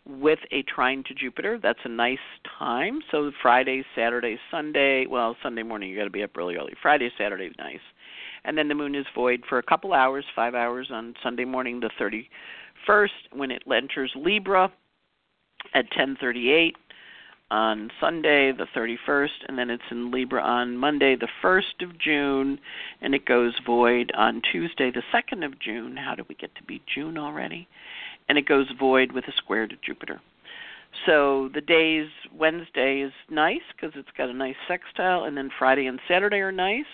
with 0.05 0.39
a 0.51 0.61
trine 0.63 1.03
to 1.07 1.13
Jupiter. 1.13 1.57
That's 1.57 1.79
a 1.85 1.89
nice 1.89 2.19
time. 2.59 2.99
So 3.11 3.31
Friday, 3.41 3.83
Saturday, 3.95 4.37
Sunday. 4.51 5.05
Well, 5.05 5.37
Sunday 5.41 5.63
morning 5.63 5.89
you 5.89 5.97
got 5.97 6.03
to 6.03 6.09
be 6.09 6.23
up 6.23 6.35
really 6.35 6.57
early. 6.57 6.73
Friday, 6.81 7.09
Saturday 7.17 7.45
is 7.45 7.55
nice, 7.57 7.79
and 8.43 8.57
then 8.57 8.67
the 8.67 8.75
moon 8.75 8.93
is 8.93 9.05
void 9.15 9.43
for 9.47 9.57
a 9.57 9.63
couple 9.63 9.93
hours, 9.93 10.25
five 10.35 10.53
hours 10.53 10.89
on 10.91 11.15
Sunday 11.23 11.45
morning, 11.45 11.79
the 11.79 11.89
31st, 11.97 13.09
when 13.31 13.51
it 13.51 13.63
enters 13.71 14.11
Libra 14.15 14.69
at 15.73 15.89
10:38. 15.91 16.75
On 17.49 17.89
Sunday, 18.01 18.51
the 18.51 18.67
31st, 18.75 19.29
and 19.47 19.57
then 19.57 19.69
it's 19.69 19.83
in 19.89 20.11
Libra 20.11 20.41
on 20.41 20.77
Monday, 20.77 21.15
the 21.15 21.29
1st 21.41 21.81
of 21.81 21.97
June, 21.97 22.59
and 23.01 23.15
it 23.15 23.25
goes 23.25 23.53
void 23.65 24.11
on 24.17 24.41
Tuesday, 24.51 24.91
the 24.91 25.03
2nd 25.13 25.45
of 25.45 25.57
June. 25.59 25.95
How 25.95 26.15
did 26.15 26.27
we 26.27 26.35
get 26.35 26.53
to 26.55 26.63
be 26.63 26.81
June 26.93 27.17
already? 27.17 27.67
And 28.27 28.37
it 28.37 28.45
goes 28.47 28.67
void 28.77 29.13
with 29.13 29.25
a 29.25 29.33
square 29.37 29.67
to 29.67 29.75
Jupiter. 29.85 30.19
So 31.05 31.49
the 31.53 31.61
days 31.61 32.07
Wednesday 32.37 33.01
is 33.01 33.13
nice 33.29 33.61
because 33.75 33.95
it's 33.95 34.09
got 34.17 34.29
a 34.29 34.33
nice 34.33 34.55
sextile, 34.67 35.23
and 35.23 35.37
then 35.37 35.49
Friday 35.57 35.85
and 35.85 35.99
Saturday 36.07 36.37
are 36.37 36.51
nice. 36.51 36.85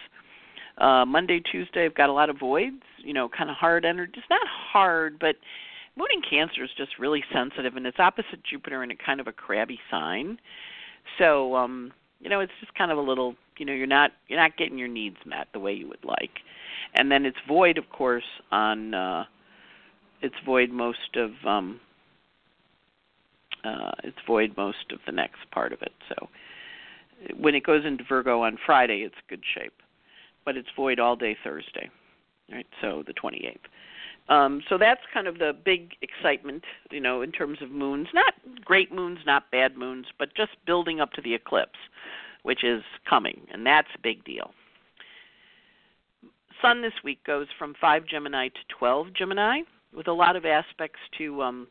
Uh, 0.78 1.06
Monday, 1.06 1.40
Tuesday, 1.40 1.86
I've 1.86 1.96
got 1.96 2.10
a 2.10 2.14
lot 2.14 2.30
of 2.30 2.40
voids. 2.40 2.82
You 2.98 3.14
know, 3.14 3.30
kind 3.30 3.50
of 3.50 3.56
hard 3.56 3.86
energy. 3.86 4.14
It's 4.18 4.30
not 4.30 4.48
hard, 4.48 5.20
but 5.20 5.36
Moon 5.96 6.08
in 6.14 6.22
Cancer 6.28 6.64
is 6.64 6.72
just 6.78 6.98
really 7.00 7.24
sensitive, 7.34 7.76
and 7.76 7.86
it's 7.86 8.00
opposite 8.00 8.44
Jupiter 8.50 8.84
in 8.84 8.92
a 8.92 8.96
kind 8.96 9.20
of 9.20 9.28
a 9.28 9.32
crabby 9.32 9.80
sign. 9.92 10.40
So, 11.18 11.56
um, 11.56 11.94
you 12.20 12.30
know, 12.30 12.40
it's 12.40 12.52
just 12.60 12.74
kind 12.76 12.92
of 12.92 12.98
a 12.98 13.02
little. 13.02 13.36
You 13.58 13.66
know, 13.66 13.74
you're 13.74 13.86
not 13.86 14.12
you're 14.28 14.40
not 14.40 14.58
getting 14.58 14.78
your 14.80 14.88
needs 14.88 15.18
met 15.26 15.48
the 15.54 15.60
way 15.60 15.74
you 15.74 15.88
would 15.88 16.04
like. 16.04 16.40
And 16.96 17.12
then 17.12 17.26
it's 17.26 17.38
void, 17.48 17.78
of 17.78 17.90
course, 17.90 18.24
on. 18.52 18.94
uh 18.94 19.26
It's 20.22 20.36
void 20.46 20.72
most 20.72 21.16
of. 21.16 21.32
um 21.46 21.80
uh, 23.64 23.92
it's 24.04 24.18
void 24.28 24.54
most 24.58 24.92
of 24.92 25.00
the 25.06 25.12
next 25.12 25.40
part 25.52 25.72
of 25.72 25.82
it. 25.82 25.94
So 26.10 26.28
when 27.38 27.56
it 27.56 27.64
goes 27.64 27.86
into 27.86 28.04
Virgo 28.04 28.42
on 28.42 28.58
Friday, 28.66 29.04
it's 29.06 29.16
good 29.30 29.42
shape, 29.56 29.74
but 30.46 30.58
it's 30.58 30.68
void 30.76 31.00
all 31.00 31.16
day 31.16 31.38
Thursday, 31.44 31.90
right? 32.52 32.68
So 32.82 33.04
the 33.06 33.14
28th. 33.14 33.58
Um, 34.30 34.62
so 34.70 34.78
that's 34.78 35.02
kind 35.14 35.28
of 35.28 35.40
the 35.40 35.54
big 35.66 35.96
excitement, 36.02 36.64
you 36.92 37.02
know, 37.02 37.22
in 37.22 37.32
terms 37.32 37.62
of 37.62 37.72
moons. 37.72 38.08
Not 38.14 38.34
great 38.64 38.92
moons, 38.92 39.20
not 39.26 39.52
bad 39.52 39.78
moons, 39.78 40.08
but 40.18 40.34
just 40.36 40.52
building 40.66 41.02
up 41.02 41.12
to 41.14 41.22
the 41.22 41.34
eclipse, 41.34 41.80
which 42.44 42.64
is 42.64 42.84
coming, 43.08 43.42
and 43.52 43.66
that's 43.66 43.90
a 43.96 44.00
big 44.00 44.24
deal. 44.24 44.52
Sun 46.62 46.82
this 46.82 46.94
week 47.04 47.22
goes 47.26 47.48
from 47.60 47.74
5 47.80 48.06
Gemini 48.06 48.48
to 48.48 48.60
12 48.78 49.14
Gemini, 49.14 49.62
with 49.94 50.08
a 50.08 50.14
lot 50.14 50.38
of 50.38 50.46
aspects 50.46 51.00
to 51.18 51.42
um, 51.42 51.68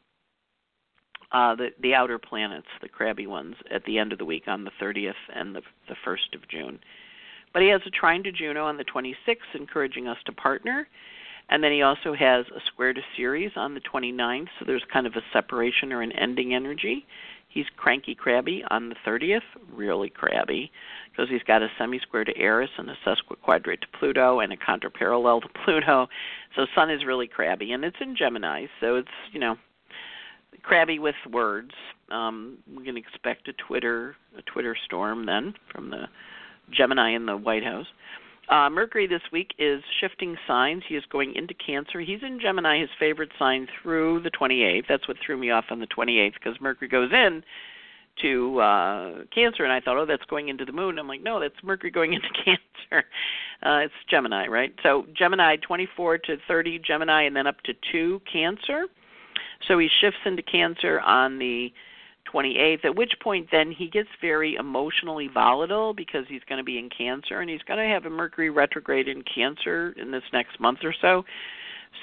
uh, 1.33 1.55
the 1.55 1.71
the 1.81 1.95
outer 1.95 2.19
planets, 2.19 2.67
the 2.83 2.88
crabby 2.88 3.27
ones, 3.27 3.57
at 3.71 3.85
the 3.85 3.99
end 3.99 4.12
of 4.12 4.19
the 4.19 4.25
week 4.25 4.45
on 4.47 4.65
the 4.65 4.71
30th 4.81 5.15
and 5.35 5.57
the 5.57 5.62
the 5.88 5.97
1st 6.07 6.35
of 6.35 6.47
June. 6.49 6.79
But 7.53 7.62
he 7.62 7.69
has 7.69 7.81
a 7.87 7.91
trine 7.91 8.23
to 8.25 8.33
Juno 8.33 8.65
on 8.65 8.77
the 8.77 8.85
26th, 8.85 9.37
encouraging 9.55 10.09
us 10.09 10.19
to 10.27 10.33
partner. 10.33 10.88
And 11.53 11.62
then 11.62 11.71
he 11.71 11.83
also 11.83 12.15
has 12.15 12.47
a 12.57 12.61
square 12.67 12.95
to 12.95 13.03
Ceres 13.15 13.53
on 13.57 13.75
the 13.75 13.81
29th, 13.81 14.49
so 14.59 14.65
there's 14.67 14.85
kind 14.91 15.07
of 15.07 15.12
a 15.17 15.23
separation 15.35 15.93
or 15.93 16.01
an 16.01 16.11
ending 16.12 16.55
energy. 16.55 17.05
He's 17.51 17.67
cranky 17.77 18.15
crabby 18.15 18.65
on 18.71 18.88
the 18.88 18.95
30th, 19.07 19.43
really 19.71 20.09
crabby, 20.09 20.73
because 21.11 21.29
he's 21.29 21.43
got 21.43 21.61
a 21.61 21.69
semi 21.77 21.99
square 21.99 22.25
to 22.25 22.35
Eris 22.38 22.71
and 22.79 22.88
a 22.88 22.95
sesquiquadrate 23.05 23.83
to 23.83 23.87
Pluto 23.99 24.41
and 24.41 24.51
a 24.51 24.57
contraparallel 24.57 25.43
to 25.43 25.49
Pluto. 25.65 26.07
So 26.57 26.65
Sun 26.75 26.88
is 26.88 27.05
really 27.05 27.27
crabby, 27.27 27.73
and 27.73 27.85
it's 27.85 27.99
in 28.01 28.17
Gemini, 28.17 28.65
so 28.81 28.97
it's, 28.97 29.09
you 29.31 29.38
know, 29.38 29.57
crabby 30.62 30.99
with 30.99 31.17
words. 31.31 31.73
Um, 32.11 32.61
we 32.75 32.83
can 32.83 32.97
expect 32.97 33.49
a 33.49 33.53
Twitter 33.53 34.17
a 34.38 34.43
Twitter 34.51 34.75
storm 34.87 35.27
then 35.27 35.53
from 35.71 35.91
the 35.91 36.07
Gemini 36.71 37.15
in 37.15 37.27
the 37.27 37.37
White 37.37 37.65
House. 37.65 37.88
Uh, 38.48 38.68
Mercury 38.68 39.07
this 39.07 39.22
week 39.33 39.55
is 39.59 39.83
shifting 40.00 40.37
signs. 40.46 40.83
He 40.88 40.96
is 40.96 41.05
going 41.11 41.35
into 41.35 41.55
Cancer. 41.55 42.00
He's 42.00 42.22
in 42.22 42.40
Gemini, 42.40 42.81
his 42.81 42.90
favorite 42.98 43.31
sign, 43.38 43.66
through 43.83 44.22
the 44.22 44.31
28th. 44.31 44.85
That's 44.88 45.07
what 45.07 45.16
threw 45.24 45.37
me 45.37 45.50
off 45.50 45.66
on 45.70 45.81
the 45.81 45.87
28th 45.87 46.35
because 46.35 46.61
Mercury 46.61 46.88
goes 46.88 47.11
in 47.12 47.42
to 48.20 48.61
uh 48.61 49.24
Cancer, 49.35 49.64
and 49.64 49.72
I 49.72 49.81
thought, 49.81 49.96
oh, 49.96 50.05
that's 50.05 50.24
going 50.24 50.48
into 50.48 50.64
the 50.64 50.72
Moon. 50.72 50.98
I'm 50.98 51.09
like, 51.09 51.22
no, 51.22 51.40
that's 51.40 51.55
Mercury 51.62 51.90
going 51.90 52.12
into 52.14 52.28
Cancer. 52.44 53.07
Uh, 53.62 53.85
it's 53.85 53.94
Gemini, 54.11 54.46
right? 54.48 54.74
So 54.83 55.07
Gemini, 55.16 55.57
24 55.57 56.18
to 56.18 56.37
30 56.46 56.81
Gemini, 56.81 57.22
and 57.22 57.35
then 57.35 57.46
up 57.46 57.61
to 57.62 57.72
two 57.90 58.20
Cancer. 58.31 58.87
So 59.68 59.78
he 59.78 59.88
shifts 60.00 60.18
into 60.26 60.42
Cancer 60.42 61.00
on 61.00 61.38
the 61.38 61.72
28th, 62.33 62.85
at 62.85 62.97
which 62.97 63.12
point 63.23 63.49
then 63.51 63.71
he 63.71 63.88
gets 63.88 64.09
very 64.21 64.55
emotionally 64.55 65.29
volatile 65.33 65.95
because 65.95 66.25
he's 66.29 66.42
going 66.49 66.59
to 66.59 66.64
be 66.64 66.79
in 66.79 66.88
Cancer 66.88 67.40
and 67.40 67.51
he's 67.51 67.62
going 67.62 67.79
to 67.79 67.92
have 67.92 68.07
a 68.07 68.11
Mercury 68.11 68.51
retrograde 68.51 69.09
in 69.09 69.23
Cancer 69.23 69.95
in 70.01 70.11
this 70.11 70.23
next 70.33 70.59
month 70.61 70.81
or 70.83 70.95
so. 71.01 71.25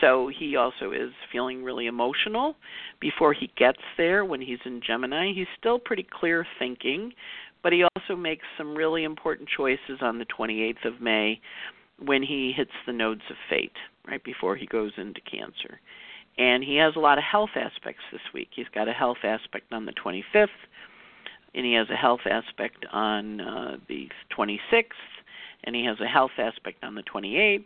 So 0.02 0.30
he 0.38 0.56
also 0.56 0.92
is 0.92 1.12
feeling 1.32 1.64
really 1.64 1.88
emotional 1.88 2.56
before 3.00 3.34
he 3.34 3.52
gets 3.58 3.80
there 3.98 4.24
when 4.24 4.42
he's 4.42 4.60
in 4.66 4.82
Gemini. 4.86 5.34
He's 5.34 5.48
still 5.58 5.80
pretty 5.80 6.08
clear 6.10 6.46
thinking, 6.60 7.12
but 7.64 7.74
he 7.74 7.84
also 7.96 8.16
makes 8.16 8.46
some 8.58 8.76
really 8.76 9.04
important 9.04 9.50
choices 9.56 10.00
on 10.02 10.20
the 10.20 10.26
28th 10.26 10.86
of 10.86 11.02
May 11.02 11.42
when 12.04 12.24
he 12.24 12.54
hits 12.56 12.72
the 12.86 12.94
nodes 12.94 13.24
of 13.30 13.36
fate, 13.50 13.76
right 14.08 14.24
before 14.24 14.56
he 14.56 14.66
goes 14.66 14.92
into 14.98 15.20
Cancer. 15.22 15.80
And 16.40 16.64
he 16.64 16.78
has 16.78 16.96
a 16.96 17.00
lot 17.00 17.18
of 17.18 17.24
health 17.26 17.50
aspects 17.56 18.02
this 18.14 18.22
week. 18.34 18.48
He's 18.56 18.70
got 18.74 18.88
a 18.88 18.94
health 18.94 19.18
aspect 19.24 19.74
on 19.74 19.86
the 19.86 19.92
25th, 19.92 20.48
and 21.54 21.66
he 21.66 21.74
has 21.74 21.90
a 21.90 21.98
health 21.98 22.22
aspect 22.26 22.86
on 22.94 23.42
uh, 23.42 23.78
the 23.90 24.08
26th, 24.36 24.84
and 25.66 25.76
he 25.76 25.84
has 25.84 26.00
a 26.00 26.08
health 26.08 26.32
aspect 26.38 26.82
on 26.82 26.96
the 26.96 27.04
28th, 27.04 27.66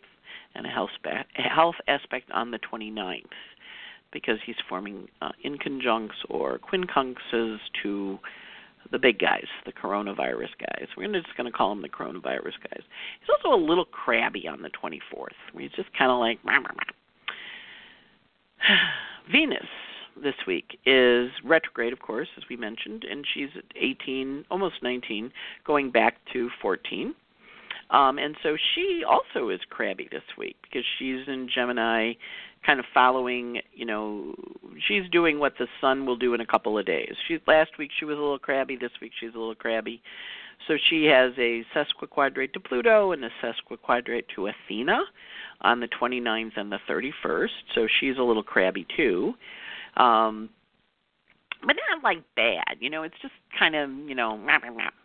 and 0.55 0.65
a 0.65 0.69
health, 0.69 0.89
spa- 0.95 1.23
health 1.35 1.75
aspect 1.87 2.31
on 2.31 2.49
the 2.49 2.57
29th, 2.59 3.21
because 4.11 4.39
he's 4.43 4.55
forming 4.67 5.07
uh, 5.21 5.31
inconjuncts 5.45 6.25
or 6.27 6.57
quincunxes 6.57 7.57
to 7.83 8.17
the 8.91 8.97
big 8.97 9.19
guys, 9.19 9.45
the 9.67 9.71
coronavirus 9.71 10.49
guys. 10.59 10.87
We're 10.97 11.11
just 11.13 11.37
going 11.37 11.51
to 11.51 11.55
call 11.55 11.69
them 11.69 11.83
the 11.83 11.89
coronavirus 11.89 12.57
guys. 12.69 12.81
He's 13.19 13.29
also 13.29 13.55
a 13.55 13.61
little 13.63 13.85
crabby 13.85 14.47
on 14.47 14.63
the 14.63 14.69
24th. 14.69 15.27
He's 15.57 15.71
just 15.71 15.93
kind 15.93 16.11
of 16.11 16.17
like, 16.17 16.39
rah, 16.43 16.55
rah, 16.55 16.61
rah. 16.61 17.02
Venus 19.31 19.65
this 20.21 20.35
week 20.45 20.79
is 20.85 21.31
retrograde, 21.43 21.93
of 21.93 21.99
course, 21.99 22.27
as 22.37 22.43
we 22.49 22.55
mentioned, 22.55 23.03
and 23.03 23.25
she's 23.33 23.49
at 23.57 23.65
18, 23.75 24.45
almost 24.51 24.75
19, 24.81 25.31
going 25.65 25.91
back 25.91 26.17
to 26.33 26.49
14. 26.61 27.15
Um, 27.89 28.17
and 28.17 28.35
so 28.41 28.55
she 28.73 29.03
also 29.07 29.49
is 29.49 29.59
crabby 29.69 30.07
this 30.11 30.23
week 30.37 30.55
because 30.63 30.83
she's 30.97 31.27
in 31.27 31.49
Gemini, 31.53 32.13
kind 32.65 32.79
of 32.79 32.85
following, 32.93 33.61
you 33.73 33.85
know, 33.85 34.35
she's 34.87 35.09
doing 35.11 35.37
what 35.39 35.53
the 35.59 35.67
sun 35.81 36.05
will 36.05 36.15
do 36.15 36.33
in 36.33 36.41
a 36.41 36.45
couple 36.45 36.77
of 36.77 36.85
days. 36.85 37.13
She 37.27 37.39
last 37.45 37.71
week 37.77 37.91
she 37.99 38.05
was 38.05 38.17
a 38.17 38.21
little 38.21 38.39
crabby, 38.39 38.77
this 38.77 38.91
week 39.01 39.11
she's 39.19 39.31
a 39.35 39.37
little 39.37 39.55
crabby. 39.55 40.01
So 40.67 40.77
she 40.89 41.05
has 41.05 41.33
a 41.37 41.63
sesquiquadrate 41.75 42.53
to 42.53 42.59
Pluto 42.59 43.11
and 43.11 43.23
a 43.25 43.29
sesquiquadrate 43.41 44.25
to 44.35 44.47
Athena 44.47 45.01
on 45.61 45.79
the 45.79 45.87
29th 45.87 46.57
and 46.57 46.71
the 46.71 46.79
31st. 46.89 47.49
So 47.75 47.87
she's 47.99 48.17
a 48.17 48.23
little 48.23 48.43
crabby 48.43 48.85
too. 48.95 49.33
Um, 49.97 50.49
but 51.65 51.75
not 51.89 52.03
like 52.03 52.23
bad, 52.35 52.77
you 52.79 52.89
know. 52.89 53.03
It's 53.03 53.15
just 53.21 53.33
kind 53.57 53.75
of, 53.75 53.89
you 53.89 54.15
know, 54.15 54.39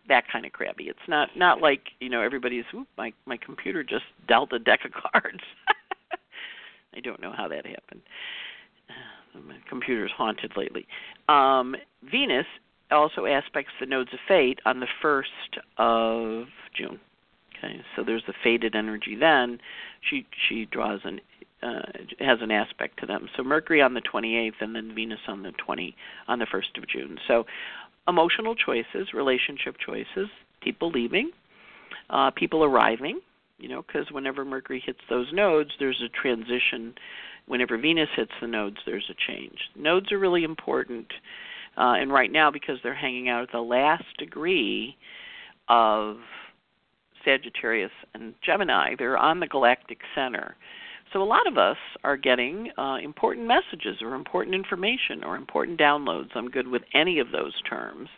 that 0.07 0.23
kind 0.31 0.45
of 0.45 0.51
crabby. 0.51 0.85
It's 0.85 0.99
not 1.07 1.29
not 1.37 1.61
like, 1.61 1.81
you 1.99 2.09
know, 2.09 2.21
everybody's. 2.21 2.65
Ooh, 2.73 2.85
my 2.97 3.13
my 3.25 3.37
computer 3.37 3.83
just 3.83 4.05
dealt 4.27 4.51
a 4.51 4.59
deck 4.59 4.81
of 4.85 4.91
cards. 5.13 5.43
I 6.95 6.99
don't 6.99 7.21
know 7.21 7.31
how 7.35 7.47
that 7.47 7.65
happened. 7.65 8.01
My 9.47 9.57
computer's 9.69 10.11
haunted 10.15 10.53
lately. 10.57 10.87
Um, 11.29 11.75
Venus 12.11 12.47
also 12.91 13.25
aspects 13.25 13.71
the 13.79 13.85
nodes 13.85 14.13
of 14.13 14.19
fate 14.27 14.59
on 14.65 14.79
the 14.79 14.87
first 15.01 15.59
of 15.77 16.45
June. 16.75 16.99
Okay, 17.57 17.81
so 17.95 18.03
there's 18.03 18.23
the 18.25 18.33
faded 18.43 18.75
energy. 18.75 19.15
Then 19.19 19.59
she 20.01 20.25
she 20.47 20.65
draws 20.65 21.01
an 21.03 21.19
uh, 21.61 21.81
has 22.19 22.39
an 22.41 22.51
aspect 22.51 22.99
to 22.99 23.05
them. 23.05 23.27
So 23.35 23.43
Mercury 23.43 23.81
on 23.81 23.93
the 23.93 24.01
28th, 24.01 24.61
and 24.61 24.75
then 24.75 24.93
Venus 24.95 25.19
on 25.27 25.43
the 25.43 25.51
20 25.51 25.95
on 26.27 26.39
the 26.39 26.45
1st 26.45 26.77
of 26.77 26.87
June. 26.87 27.17
So 27.27 27.45
emotional 28.07 28.55
choices, 28.55 29.13
relationship 29.13 29.75
choices, 29.85 30.29
people 30.61 30.89
leaving, 30.89 31.31
uh, 32.09 32.31
people 32.31 32.63
arriving. 32.63 33.19
You 33.57 33.67
know, 33.67 33.83
because 33.85 34.09
whenever 34.09 34.45
Mercury 34.45 34.81
hits 34.85 35.01
those 35.09 35.27
nodes, 35.33 35.71
there's 35.79 36.01
a 36.01 36.07
transition. 36.07 36.93
Whenever 37.45 37.77
Venus 37.77 38.07
hits 38.15 38.31
the 38.39 38.47
nodes, 38.47 38.77
there's 38.85 39.09
a 39.09 39.31
change. 39.31 39.57
Nodes 39.75 40.13
are 40.13 40.17
really 40.17 40.45
important, 40.45 41.07
uh, 41.79 41.93
and 41.93 42.11
right 42.11 42.31
now 42.31 42.51
because 42.51 42.77
they're 42.83 42.93
hanging 42.93 43.29
out 43.29 43.41
at 43.41 43.51
the 43.51 43.59
last 43.59 44.03
degree 44.17 44.97
of 45.69 46.17
Sagittarius 47.23 47.91
and 48.13 48.33
Gemini. 48.45 48.95
They're 48.97 49.17
on 49.17 49.39
the 49.39 49.47
galactic 49.47 49.99
center. 50.13 50.55
So 51.13 51.23
a 51.23 51.25
lot 51.25 51.47
of 51.47 51.57
us 51.57 51.77
are 52.03 52.17
getting 52.17 52.71
uh, 52.77 52.97
important 53.01 53.47
messages 53.47 53.97
or 54.01 54.13
important 54.13 54.55
information 54.55 55.23
or 55.23 55.37
important 55.37 55.79
downloads. 55.79 56.29
I'm 56.35 56.49
good 56.49 56.67
with 56.67 56.83
any 56.93 57.19
of 57.19 57.31
those 57.31 57.59
terms. 57.67 58.09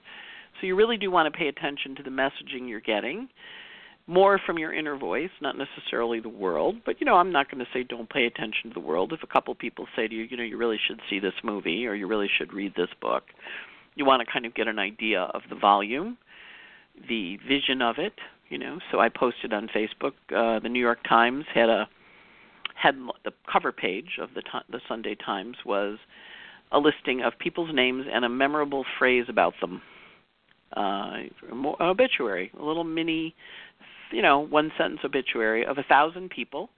So 0.60 0.68
you 0.68 0.76
really 0.76 0.98
do 0.98 1.10
want 1.10 1.32
to 1.32 1.38
pay 1.38 1.48
attention 1.48 1.96
to 1.96 2.04
the 2.04 2.10
messaging 2.10 2.68
you're 2.68 2.82
getting. 2.82 3.30
More 4.12 4.42
from 4.46 4.60
your 4.60 4.74
inner 4.74 4.98
voice, 4.98 5.30
not 5.40 5.56
necessarily 5.58 6.20
the 6.20 6.28
world. 6.28 6.76
But 6.86 7.00
you 7.00 7.06
know, 7.06 7.16
I'm 7.16 7.32
not 7.32 7.50
going 7.50 7.64
to 7.64 7.72
say 7.74 7.84
don't 7.84 8.10
pay 8.10 8.26
attention 8.26 8.70
to 8.70 8.74
the 8.74 8.82
world. 8.82 9.14
If 9.14 9.24
a 9.24 9.28
couple 9.28 9.56
people 9.56 9.88
say 9.96 10.06
to 10.06 10.14
you, 10.14 10.24
you 10.30 10.36
know, 10.36 10.44
you 10.44 10.58
really 10.58 10.80
should 10.86 11.00
see 11.10 11.20
this 11.20 11.34
movie 11.46 11.88
or 11.88 11.96
you 11.96 12.08
really 12.08 12.30
should 12.38 12.52
read 12.52 12.74
this 12.76 12.90
book, 13.02 13.24
you 13.96 14.04
want 14.04 14.22
to 14.26 14.30
kind 14.30 14.46
of 14.46 14.54
get 14.54 14.68
an 14.68 14.80
idea 14.80 15.22
of 15.34 15.44
the 15.50 15.56
volume, 15.56 16.18
the 17.08 17.38
vision 17.48 17.82
of 17.82 17.96
it, 18.00 18.14
you 18.50 18.58
know. 18.58 18.80
So 18.92 19.00
I 19.00 19.08
posted 19.08 19.54
on 19.54 19.70
Facebook. 19.74 20.12
Uh, 20.36 20.60
the 20.60 20.68
New 20.68 20.82
York 20.82 21.00
Times 21.08 21.46
had 21.54 21.70
a 21.70 21.88
had 22.76 22.96
the 23.24 23.32
cover 23.52 23.72
page 23.72 24.20
of 24.22 24.34
the 24.36 24.44
the 24.70 24.82
Sunday 24.90 25.16
Times 25.16 25.56
was 25.66 26.00
a 26.74 26.80
listing 26.80 27.22
of 27.22 27.34
people's 27.40 27.74
names 27.74 28.06
and 28.12 28.26
a 28.26 28.30
memorable 28.30 28.84
phrase 29.00 29.26
about 29.30 29.54
them. 29.62 29.82
Uh, 30.76 31.24
obituary, 31.82 32.50
a 32.58 32.64
little 32.64 32.86
mini, 32.86 33.36
you 34.12 34.22
know, 34.22 34.40
one 34.40 34.72
sentence 34.78 35.02
obituary 35.04 35.66
of 35.66 35.78
a 35.78 35.84
thousand 35.84 36.30
people, 36.30 36.70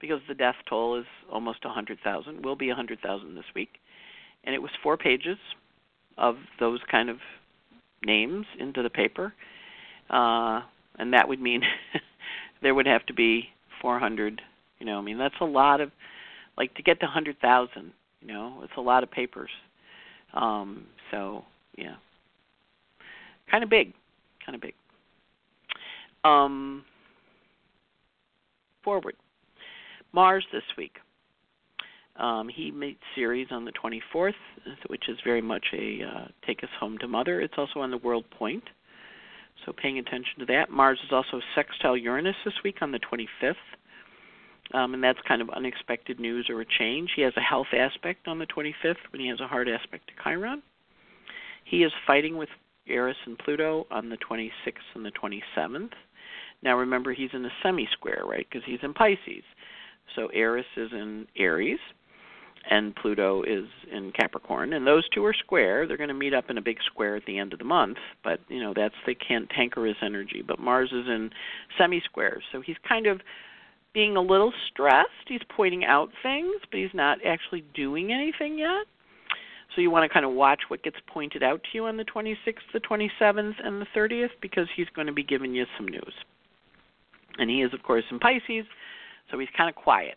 because 0.00 0.20
the 0.28 0.34
death 0.34 0.56
toll 0.68 0.98
is 0.98 1.06
almost 1.32 1.64
a 1.64 1.68
hundred 1.68 1.98
thousand. 2.02 2.44
Will 2.44 2.56
be 2.56 2.70
a 2.70 2.74
hundred 2.74 3.00
thousand 3.00 3.34
this 3.34 3.44
week, 3.54 3.70
and 4.44 4.54
it 4.54 4.62
was 4.62 4.70
four 4.82 4.96
pages 4.96 5.38
of 6.18 6.36
those 6.60 6.80
kind 6.90 7.10
of 7.10 7.18
names 8.04 8.46
into 8.58 8.82
the 8.82 8.90
paper, 8.90 9.32
uh, 10.10 10.60
and 10.98 11.12
that 11.12 11.28
would 11.28 11.40
mean 11.40 11.62
there 12.62 12.74
would 12.74 12.86
have 12.86 13.04
to 13.06 13.14
be 13.14 13.48
400. 13.80 14.40
You 14.78 14.86
know, 14.86 14.98
I 14.98 15.02
mean 15.02 15.18
that's 15.18 15.34
a 15.40 15.44
lot 15.44 15.80
of, 15.80 15.90
like 16.56 16.74
to 16.74 16.82
get 16.82 17.00
to 17.00 17.06
a 17.06 17.08
100,000. 17.08 17.92
You 18.20 18.28
know, 18.28 18.60
it's 18.62 18.72
a 18.76 18.80
lot 18.80 19.02
of 19.02 19.10
papers. 19.10 19.50
Um, 20.32 20.86
so 21.10 21.44
yeah, 21.76 21.96
kind 23.50 23.62
of 23.62 23.70
big, 23.70 23.92
kind 24.44 24.54
of 24.54 24.60
big. 24.60 24.74
Um, 26.24 26.84
forward, 28.82 29.16
Mars 30.12 30.44
this 30.52 30.62
week. 30.76 30.96
Um, 32.16 32.48
he 32.48 32.70
meets 32.70 33.00
Ceres 33.14 33.48
on 33.50 33.64
the 33.64 33.72
24th, 33.72 34.32
which 34.86 35.08
is 35.08 35.18
very 35.24 35.42
much 35.42 35.66
a 35.72 36.02
uh, 36.02 36.28
take 36.46 36.62
us 36.62 36.70
home 36.78 36.96
to 36.98 37.08
mother. 37.08 37.40
It's 37.40 37.54
also 37.58 37.80
on 37.80 37.90
the 37.90 37.98
world 37.98 38.24
point, 38.30 38.62
so 39.66 39.72
paying 39.72 39.98
attention 39.98 40.38
to 40.38 40.46
that. 40.46 40.70
Mars 40.70 41.00
is 41.04 41.10
also 41.12 41.40
sextile 41.54 41.96
Uranus 41.96 42.36
this 42.44 42.54
week 42.62 42.76
on 42.82 42.92
the 42.92 43.00
25th, 43.00 43.54
um, 44.74 44.94
and 44.94 45.02
that's 45.02 45.18
kind 45.26 45.42
of 45.42 45.50
unexpected 45.50 46.20
news 46.20 46.46
or 46.48 46.60
a 46.60 46.66
change. 46.78 47.10
He 47.16 47.22
has 47.22 47.32
a 47.36 47.40
health 47.40 47.74
aspect 47.76 48.28
on 48.28 48.38
the 48.38 48.46
25th 48.46 48.96
when 49.10 49.20
he 49.20 49.28
has 49.28 49.40
a 49.40 49.48
hard 49.48 49.68
aspect 49.68 50.06
to 50.06 50.12
Chiron. 50.22 50.62
He 51.64 51.82
is 51.82 51.92
fighting 52.06 52.36
with 52.36 52.48
Eris 52.86 53.16
and 53.26 53.38
Pluto 53.38 53.86
on 53.90 54.08
the 54.08 54.18
26th 54.18 54.50
and 54.94 55.04
the 55.04 55.10
27th. 55.10 55.90
Now 56.64 56.78
remember, 56.78 57.12
he's 57.12 57.30
in 57.32 57.44
a 57.44 57.50
semi 57.62 57.86
square, 57.92 58.22
right? 58.26 58.46
Because 58.50 58.64
he's 58.66 58.80
in 58.82 58.94
Pisces. 58.94 59.44
So 60.16 60.28
Eris 60.28 60.66
is 60.76 60.90
in 60.92 61.26
Aries 61.36 61.78
and 62.70 62.94
Pluto 62.96 63.42
is 63.42 63.66
in 63.92 64.10
Capricorn, 64.12 64.72
and 64.72 64.86
those 64.86 65.06
two 65.10 65.24
are 65.24 65.34
square. 65.34 65.86
They're 65.86 65.98
going 65.98 66.08
to 66.08 66.14
meet 66.14 66.32
up 66.32 66.48
in 66.48 66.56
a 66.56 66.62
big 66.62 66.78
square 66.86 67.16
at 67.16 67.26
the 67.26 67.38
end 67.38 67.52
of 67.52 67.58
the 67.58 67.64
month, 67.64 67.98
but 68.22 68.40
you 68.48 68.60
know 68.60 68.72
that's 68.74 68.94
the 69.06 69.14
cantankerous 69.14 69.96
energy. 70.02 70.42
But 70.46 70.58
Mars 70.58 70.90
is 70.90 71.06
in 71.06 71.30
semi-squares, 71.78 72.42
so 72.52 72.60
he's 72.60 72.76
kind 72.88 73.06
of 73.06 73.20
being 73.92 74.16
a 74.16 74.20
little 74.22 74.52
stressed. 74.70 75.28
He's 75.28 75.42
pointing 75.54 75.84
out 75.84 76.08
things, 76.22 76.54
but 76.70 76.80
he's 76.80 76.94
not 76.94 77.18
actually 77.24 77.64
doing 77.74 78.12
anything 78.12 78.58
yet. 78.58 78.86
So 79.74 79.80
you 79.80 79.90
want 79.90 80.08
to 80.08 80.12
kind 80.12 80.24
of 80.24 80.32
watch 80.32 80.62
what 80.68 80.82
gets 80.82 80.96
pointed 81.06 81.42
out 81.42 81.60
to 81.62 81.68
you 81.74 81.84
on 81.86 81.96
the 81.96 82.04
26th, 82.04 82.36
the 82.72 82.80
27th, 82.80 83.54
and 83.62 83.80
the 83.80 83.86
30th 83.94 84.30
because 84.40 84.68
he's 84.74 84.86
going 84.94 85.06
to 85.06 85.12
be 85.12 85.22
giving 85.22 85.54
you 85.54 85.66
some 85.76 85.86
news. 85.86 86.14
And 87.38 87.50
he 87.50 87.62
is, 87.62 87.74
of 87.74 87.82
course, 87.82 88.04
in 88.10 88.18
Pisces, 88.18 88.66
so 89.30 89.38
he's 89.38 89.48
kind 89.56 89.68
of 89.68 89.74
quiet 89.74 90.16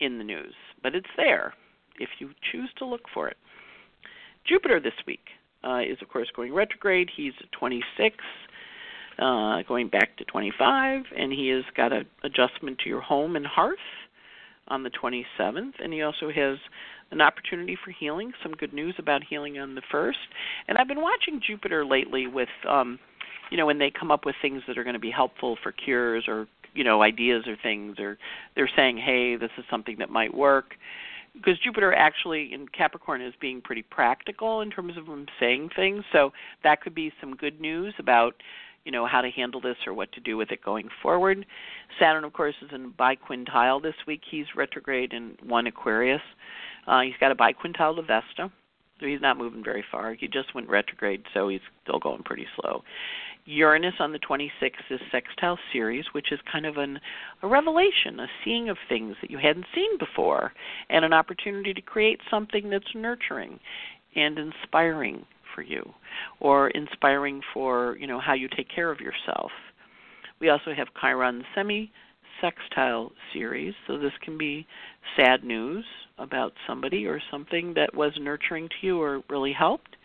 in 0.00 0.18
the 0.18 0.24
news, 0.24 0.54
but 0.82 0.94
it's 0.94 1.06
there 1.16 1.54
if 1.98 2.08
you 2.18 2.30
choose 2.50 2.70
to 2.78 2.84
look 2.84 3.02
for 3.14 3.28
it. 3.28 3.36
Jupiter 4.46 4.80
this 4.80 4.92
week 5.06 5.24
uh, 5.64 5.80
is, 5.80 5.98
of 6.02 6.08
course, 6.08 6.28
going 6.34 6.52
retrograde. 6.52 7.08
He's 7.14 7.32
26, 7.52 8.16
uh, 9.18 9.62
going 9.68 9.88
back 9.88 10.16
to 10.16 10.24
25, 10.24 11.04
and 11.16 11.32
he 11.32 11.48
has 11.48 11.64
got 11.76 11.92
an 11.92 12.06
adjustment 12.24 12.78
to 12.80 12.88
your 12.88 13.00
home 13.00 13.36
and 13.36 13.46
hearth 13.46 13.78
on 14.68 14.82
the 14.82 14.90
27th, 14.90 15.72
and 15.82 15.92
he 15.92 16.02
also 16.02 16.30
has 16.34 16.58
an 17.10 17.20
opportunity 17.20 17.76
for 17.84 17.90
healing. 17.90 18.32
Some 18.42 18.52
good 18.52 18.72
news 18.72 18.94
about 18.98 19.22
healing 19.28 19.58
on 19.58 19.74
the 19.74 19.82
first. 19.90 20.18
And 20.66 20.78
I've 20.78 20.88
been 20.88 21.02
watching 21.02 21.40
Jupiter 21.46 21.84
lately 21.84 22.26
with, 22.26 22.48
um, 22.68 22.98
you 23.52 23.58
know, 23.58 23.66
when 23.66 23.78
they 23.78 23.90
come 23.90 24.10
up 24.10 24.24
with 24.24 24.34
things 24.40 24.62
that 24.66 24.78
are 24.78 24.82
going 24.82 24.94
to 24.94 24.98
be 24.98 25.10
helpful 25.10 25.58
for 25.62 25.72
cures 25.72 26.24
or 26.26 26.48
you 26.74 26.82
know 26.82 27.02
ideas 27.02 27.44
or 27.46 27.54
things 27.62 27.98
or 27.98 28.16
they're 28.56 28.70
saying 28.74 28.96
hey 28.96 29.36
this 29.36 29.50
is 29.58 29.64
something 29.70 29.96
that 29.98 30.08
might 30.08 30.34
work. 30.34 30.74
Because 31.34 31.58
Jupiter 31.58 31.92
actually 31.92 32.54
in 32.54 32.66
Capricorn 32.68 33.20
is 33.20 33.34
being 33.42 33.60
pretty 33.60 33.82
practical 33.82 34.62
in 34.62 34.70
terms 34.70 34.96
of 34.96 35.06
him 35.06 35.26
saying 35.38 35.68
things 35.76 36.02
so 36.12 36.32
that 36.64 36.80
could 36.80 36.94
be 36.94 37.12
some 37.20 37.36
good 37.36 37.60
news 37.60 37.92
about 37.98 38.36
you 38.86 38.90
know 38.90 39.06
how 39.06 39.20
to 39.20 39.28
handle 39.28 39.60
this 39.60 39.76
or 39.86 39.92
what 39.92 40.10
to 40.12 40.20
do 40.20 40.38
with 40.38 40.50
it 40.50 40.64
going 40.64 40.88
forward. 41.02 41.44
Saturn 42.00 42.24
of 42.24 42.32
course 42.32 42.54
is 42.62 42.70
in 42.72 42.92
biquintile 42.92 43.82
this 43.82 43.96
week. 44.06 44.22
He's 44.30 44.46
retrograde 44.56 45.12
in 45.12 45.36
one 45.46 45.66
Aquarius. 45.66 46.22
Uh, 46.86 47.02
he's 47.02 47.18
got 47.20 47.30
a 47.30 47.34
biquintile 47.34 47.96
to 47.96 48.02
Vesta 48.02 48.50
so 49.02 49.08
he's 49.08 49.20
not 49.20 49.36
moving 49.36 49.64
very 49.64 49.84
far. 49.90 50.14
He 50.14 50.28
just 50.28 50.54
went 50.54 50.68
retrograde, 50.68 51.24
so 51.34 51.48
he's 51.48 51.60
still 51.82 51.98
going 51.98 52.22
pretty 52.22 52.46
slow. 52.56 52.82
Uranus 53.44 53.94
on 53.98 54.12
the 54.12 54.20
26th 54.20 54.90
is 54.90 55.00
sextile 55.10 55.58
Ceres, 55.72 56.06
which 56.12 56.30
is 56.30 56.38
kind 56.50 56.64
of 56.64 56.76
an, 56.76 57.00
a 57.42 57.48
revelation, 57.48 58.20
a 58.20 58.28
seeing 58.44 58.68
of 58.68 58.76
things 58.88 59.16
that 59.20 59.30
you 59.32 59.38
hadn't 59.38 59.66
seen 59.74 59.98
before, 59.98 60.52
and 60.88 61.04
an 61.04 61.12
opportunity 61.12 61.74
to 61.74 61.80
create 61.80 62.20
something 62.30 62.70
that's 62.70 62.94
nurturing 62.94 63.58
and 64.14 64.38
inspiring 64.38 65.26
for 65.54 65.62
you, 65.62 65.82
or 66.38 66.68
inspiring 66.70 67.42
for 67.52 67.96
you 67.98 68.06
know 68.06 68.20
how 68.20 68.32
you 68.32 68.48
take 68.56 68.68
care 68.72 68.90
of 68.90 69.00
yourself. 69.00 69.50
We 70.40 70.48
also 70.48 70.72
have 70.74 70.88
Chiron 71.00 71.44
semi 71.54 71.90
sextile 72.42 73.12
Ceres. 73.32 73.74
so 73.86 73.96
this 73.96 74.12
can 74.22 74.36
be 74.36 74.66
sad 75.16 75.42
news 75.42 75.84
about 76.18 76.52
somebody 76.66 77.06
or 77.06 77.20
something 77.30 77.72
that 77.74 77.94
was 77.94 78.12
nurturing 78.20 78.68
to 78.68 78.86
you 78.86 79.00
or 79.00 79.22
really 79.30 79.52
helped. 79.52 79.96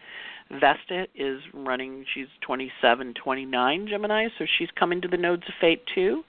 Vesta 0.49 1.07
is 1.13 1.41
running, 1.53 2.05
she's 2.13 2.27
27, 2.41 3.13
29 3.21 3.87
Gemini, 3.89 4.27
so 4.37 4.45
she's 4.57 4.69
coming 4.79 5.01
to 5.01 5.07
the 5.09 5.17
nodes 5.17 5.43
of 5.47 5.53
fate 5.59 5.83
too. 5.93 6.23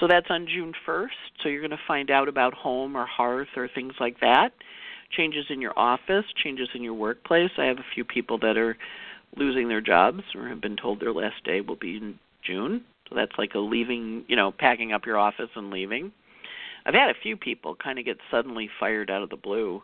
So 0.00 0.06
that's 0.08 0.26
on 0.30 0.46
June 0.46 0.72
1st. 0.86 1.08
So 1.42 1.48
you're 1.48 1.60
going 1.60 1.70
to 1.70 1.78
find 1.86 2.10
out 2.10 2.28
about 2.28 2.54
home 2.54 2.96
or 2.96 3.06
hearth 3.06 3.48
or 3.56 3.68
things 3.68 3.94
like 4.00 4.20
that. 4.20 4.50
Changes 5.10 5.44
in 5.50 5.60
your 5.60 5.78
office, 5.78 6.24
changes 6.42 6.68
in 6.74 6.82
your 6.82 6.94
workplace. 6.94 7.50
I 7.58 7.66
have 7.66 7.78
a 7.78 7.94
few 7.94 8.04
people 8.04 8.38
that 8.38 8.56
are 8.56 8.76
losing 9.36 9.68
their 9.68 9.80
jobs 9.80 10.22
or 10.34 10.48
have 10.48 10.60
been 10.60 10.76
told 10.76 11.00
their 11.00 11.12
last 11.12 11.44
day 11.44 11.60
will 11.60 11.76
be 11.76 11.96
in 11.98 12.18
June. 12.42 12.82
So 13.08 13.14
that's 13.14 13.32
like 13.38 13.54
a 13.54 13.58
leaving, 13.58 14.24
you 14.28 14.36
know, 14.36 14.52
packing 14.52 14.92
up 14.92 15.06
your 15.06 15.18
office 15.18 15.50
and 15.54 15.70
leaving. 15.70 16.12
I've 16.86 16.94
had 16.94 17.10
a 17.10 17.20
few 17.22 17.36
people 17.36 17.74
kind 17.74 17.98
of 17.98 18.04
get 18.04 18.18
suddenly 18.30 18.68
fired 18.78 19.10
out 19.10 19.22
of 19.22 19.30
the 19.30 19.36
blue. 19.36 19.82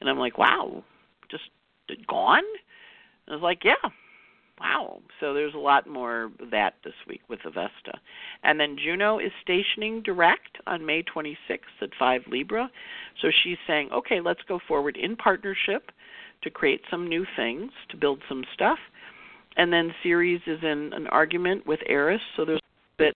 And 0.00 0.10
I'm 0.10 0.18
like, 0.18 0.38
wow, 0.38 0.82
just 1.30 1.44
gone? 2.08 2.42
I 3.28 3.32
was 3.32 3.42
like, 3.42 3.64
yeah, 3.64 3.90
wow. 4.60 5.00
So 5.20 5.32
there's 5.32 5.54
a 5.54 5.58
lot 5.58 5.86
more 5.86 6.24
of 6.24 6.50
that 6.50 6.74
this 6.84 6.94
week 7.08 7.22
with 7.28 7.40
the 7.44 7.50
Vesta. 7.50 7.98
And 8.42 8.58
then 8.58 8.76
Juno 8.82 9.18
is 9.18 9.32
stationing 9.42 10.02
direct 10.02 10.58
on 10.66 10.84
May 10.84 11.02
26th 11.02 11.58
at 11.80 11.90
5 11.98 12.22
Libra. 12.28 12.70
So 13.22 13.30
she's 13.42 13.58
saying, 13.66 13.90
okay, 13.92 14.20
let's 14.20 14.42
go 14.46 14.60
forward 14.66 14.96
in 14.96 15.16
partnership 15.16 15.90
to 16.42 16.50
create 16.50 16.82
some 16.90 17.08
new 17.08 17.24
things, 17.36 17.70
to 17.90 17.96
build 17.96 18.20
some 18.28 18.44
stuff. 18.52 18.78
And 19.56 19.72
then 19.72 19.94
Ceres 20.02 20.40
is 20.46 20.58
in 20.62 20.92
an 20.92 21.06
argument 21.08 21.66
with 21.66 21.80
Eris, 21.86 22.20
so 22.36 22.44
there's 22.44 22.58
a 22.58 22.98
bit 22.98 23.14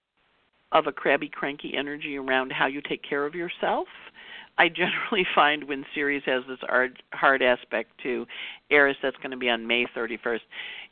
of 0.73 0.87
a 0.87 0.93
crabby, 0.93 1.29
cranky 1.29 1.73
energy 1.77 2.17
around 2.17 2.53
how 2.53 2.67
you 2.67 2.81
take 2.81 3.03
care 3.03 3.27
of 3.27 3.35
yourself 3.35 3.89
I 4.59 4.69
generally 4.69 5.27
find 5.35 5.65
when 5.65 5.87
Ceres 5.95 6.23
has 6.27 6.43
this 6.49 6.59
hard, 6.63 7.03
hard 7.13 7.43
aspect 7.43 7.93
to 8.03 8.27
Eris 8.71 8.97
that's 9.03 9.17
going 9.19 9.31
to 9.31 9.37
be 9.37 9.49
on 9.49 9.67
May 9.67 9.87
31st, 9.97 10.41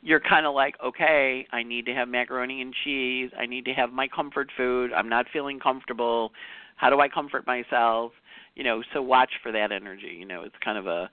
you're 0.01 0.19
kind 0.19 0.45
of 0.45 0.55
like, 0.55 0.75
okay, 0.83 1.45
I 1.51 1.63
need 1.63 1.85
to 1.87 1.93
have 1.93 2.07
macaroni 2.07 2.61
and 2.61 2.73
cheese. 2.83 3.29
I 3.37 3.45
need 3.45 3.65
to 3.65 3.73
have 3.73 3.91
my 3.91 4.07
comfort 4.07 4.49
food. 4.55 4.91
I'm 4.93 5.09
not 5.09 5.25
feeling 5.31 5.59
comfortable. 5.59 6.31
How 6.77 6.89
do 6.89 6.99
I 6.99 7.09
comfort 7.09 7.45
myself? 7.45 8.13
You 8.55 8.63
know, 8.63 8.81
so 8.93 9.01
watch 9.01 9.31
for 9.43 9.51
that 9.51 9.71
energy. 9.71 10.15
You 10.17 10.25
know, 10.25 10.43
it's 10.43 10.55
kind 10.63 10.77
of 10.77 10.87
a 10.87 11.09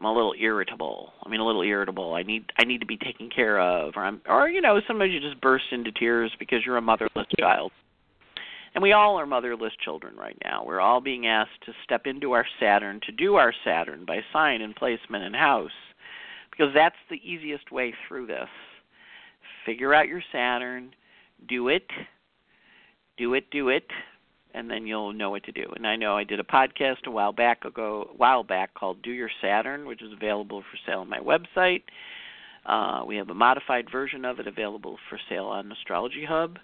I'm 0.00 0.06
a 0.06 0.14
little 0.14 0.32
irritable. 0.40 1.12
I 1.22 1.28
mean, 1.28 1.40
a 1.40 1.46
little 1.46 1.60
irritable. 1.60 2.14
I 2.14 2.22
need 2.22 2.46
I 2.58 2.64
need 2.64 2.80
to 2.80 2.86
be 2.86 2.96
taken 2.96 3.28
care 3.28 3.60
of, 3.60 3.92
or 3.96 4.02
I'm, 4.02 4.22
or 4.26 4.48
you 4.48 4.62
know, 4.62 4.80
sometimes 4.88 5.12
you 5.12 5.20
just 5.20 5.38
burst 5.42 5.66
into 5.72 5.92
tears 5.92 6.32
because 6.38 6.60
you're 6.64 6.78
a 6.78 6.82
motherless 6.82 7.26
child. 7.38 7.70
And 8.74 8.82
we 8.82 8.92
all 8.92 9.16
are 9.20 9.26
motherless 9.26 9.74
children 9.84 10.16
right 10.16 10.38
now. 10.42 10.64
We're 10.64 10.80
all 10.80 11.02
being 11.02 11.26
asked 11.26 11.60
to 11.66 11.72
step 11.84 12.06
into 12.06 12.32
our 12.32 12.46
Saturn, 12.58 13.00
to 13.04 13.12
do 13.12 13.34
our 13.34 13.52
Saturn 13.62 14.06
by 14.06 14.20
sign 14.32 14.62
and 14.62 14.74
placement 14.74 15.24
and 15.24 15.36
house, 15.36 15.70
because 16.50 16.72
that's 16.74 16.96
the 17.10 17.16
easiest 17.16 17.70
way 17.70 17.92
through 18.08 18.26
this. 18.28 18.48
Figure 19.66 19.92
out 19.92 20.08
your 20.08 20.22
Saturn, 20.32 20.94
do 21.46 21.68
it, 21.68 21.88
do 23.18 23.34
it, 23.34 23.50
do 23.50 23.68
it, 23.68 23.84
and 24.54 24.70
then 24.70 24.86
you'll 24.86 25.12
know 25.12 25.30
what 25.30 25.44
to 25.44 25.52
do. 25.52 25.66
And 25.76 25.86
I 25.86 25.96
know 25.96 26.16
I 26.16 26.24
did 26.24 26.40
a 26.40 26.44
podcast 26.44 27.06
a 27.06 27.10
while 27.10 27.32
back 27.32 27.64
ago, 27.64 28.10
a 28.12 28.16
while 28.16 28.42
back 28.42 28.74
called 28.74 29.02
"Do 29.02 29.10
Your 29.10 29.30
Saturn," 29.40 29.86
which 29.86 30.02
is 30.02 30.12
available 30.12 30.62
for 30.62 30.78
sale 30.86 31.00
on 31.00 31.08
my 31.08 31.18
website. 31.18 31.82
Uh, 32.66 33.04
we 33.06 33.16
have 33.16 33.30
a 33.30 33.34
modified 33.34 33.90
version 33.90 34.24
of 34.24 34.38
it 34.38 34.46
available 34.46 34.98
for 35.08 35.18
sale 35.28 35.46
on 35.46 35.72
Astrology 35.72 36.24
Hub, 36.24 36.58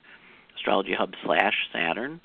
Astrology 0.57 0.95
Hub 0.95 1.15
slash 1.25 1.55
Saturn. 1.73 2.21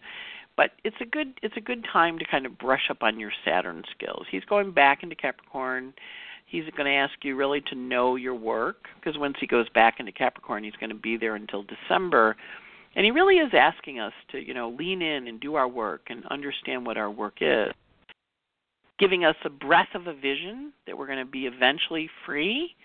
But 0.58 0.72
it's 0.84 0.98
a 1.00 1.06
good 1.06 1.34
it's 1.42 1.58
a 1.58 1.62
good 1.62 1.86
time 1.92 2.20
to 2.20 2.26
kind 2.26 2.46
of 2.46 2.58
brush 2.58 2.90
up 2.90 3.02
on 3.02 3.20
your 3.20 3.32
Saturn 3.46 3.84
skills. 3.96 4.26
He's 4.30 4.44
going 4.46 4.72
back 4.72 5.04
into 5.04 5.16
Capricorn. 5.16 5.94
He's 6.46 6.66
going 6.76 6.86
to 6.86 6.92
ask 6.92 7.14
you 7.24 7.38
really 7.38 7.62
to 7.62 7.76
know 7.76 8.18
your 8.18 8.36
work 8.36 8.88
because 9.00 9.18
once 9.18 9.38
he 9.40 9.48
goes 9.48 9.70
back 9.70 10.02
into 10.02 10.12
Capricorn, 10.12 10.66
he's 10.66 10.76
going 10.76 10.90
to 10.90 10.96
be 10.96 11.16
there 11.16 11.36
until 11.36 11.64
December 11.64 12.36
and 12.96 13.06
he 13.06 13.12
really 13.12 13.36
is 13.36 13.52
asking 13.54 14.00
us 14.00 14.14
to, 14.32 14.40
you 14.40 14.54
know, 14.54 14.70
lean 14.78 15.02
in 15.02 15.28
and 15.28 15.40
do 15.40 15.56
our 15.56 15.68
work 15.68 16.02
and 16.10 16.26
understand 16.30 16.86
what 16.86 16.98
our 16.98 17.10
work 17.10 17.36
is. 17.40 17.74
Giving 19.00 19.24
us 19.24 19.36
a 19.46 19.50
breath 19.50 19.88
of 19.96 20.08
a 20.08 20.14
vision 20.14 20.74
that 20.86 20.98
we're 20.98 21.08
going 21.08 21.26
to 21.26 21.32
be 21.32 21.46
eventually 21.46 22.10
free, 22.26 22.76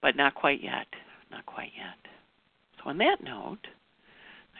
but 0.00 0.16
not 0.16 0.34
quite 0.34 0.62
yet. 0.62 0.86
Not 1.30 1.44
quite 1.44 1.72
yet. 1.76 2.10
So, 2.78 2.90
on 2.90 2.98
that 2.98 3.16
note, 3.22 3.66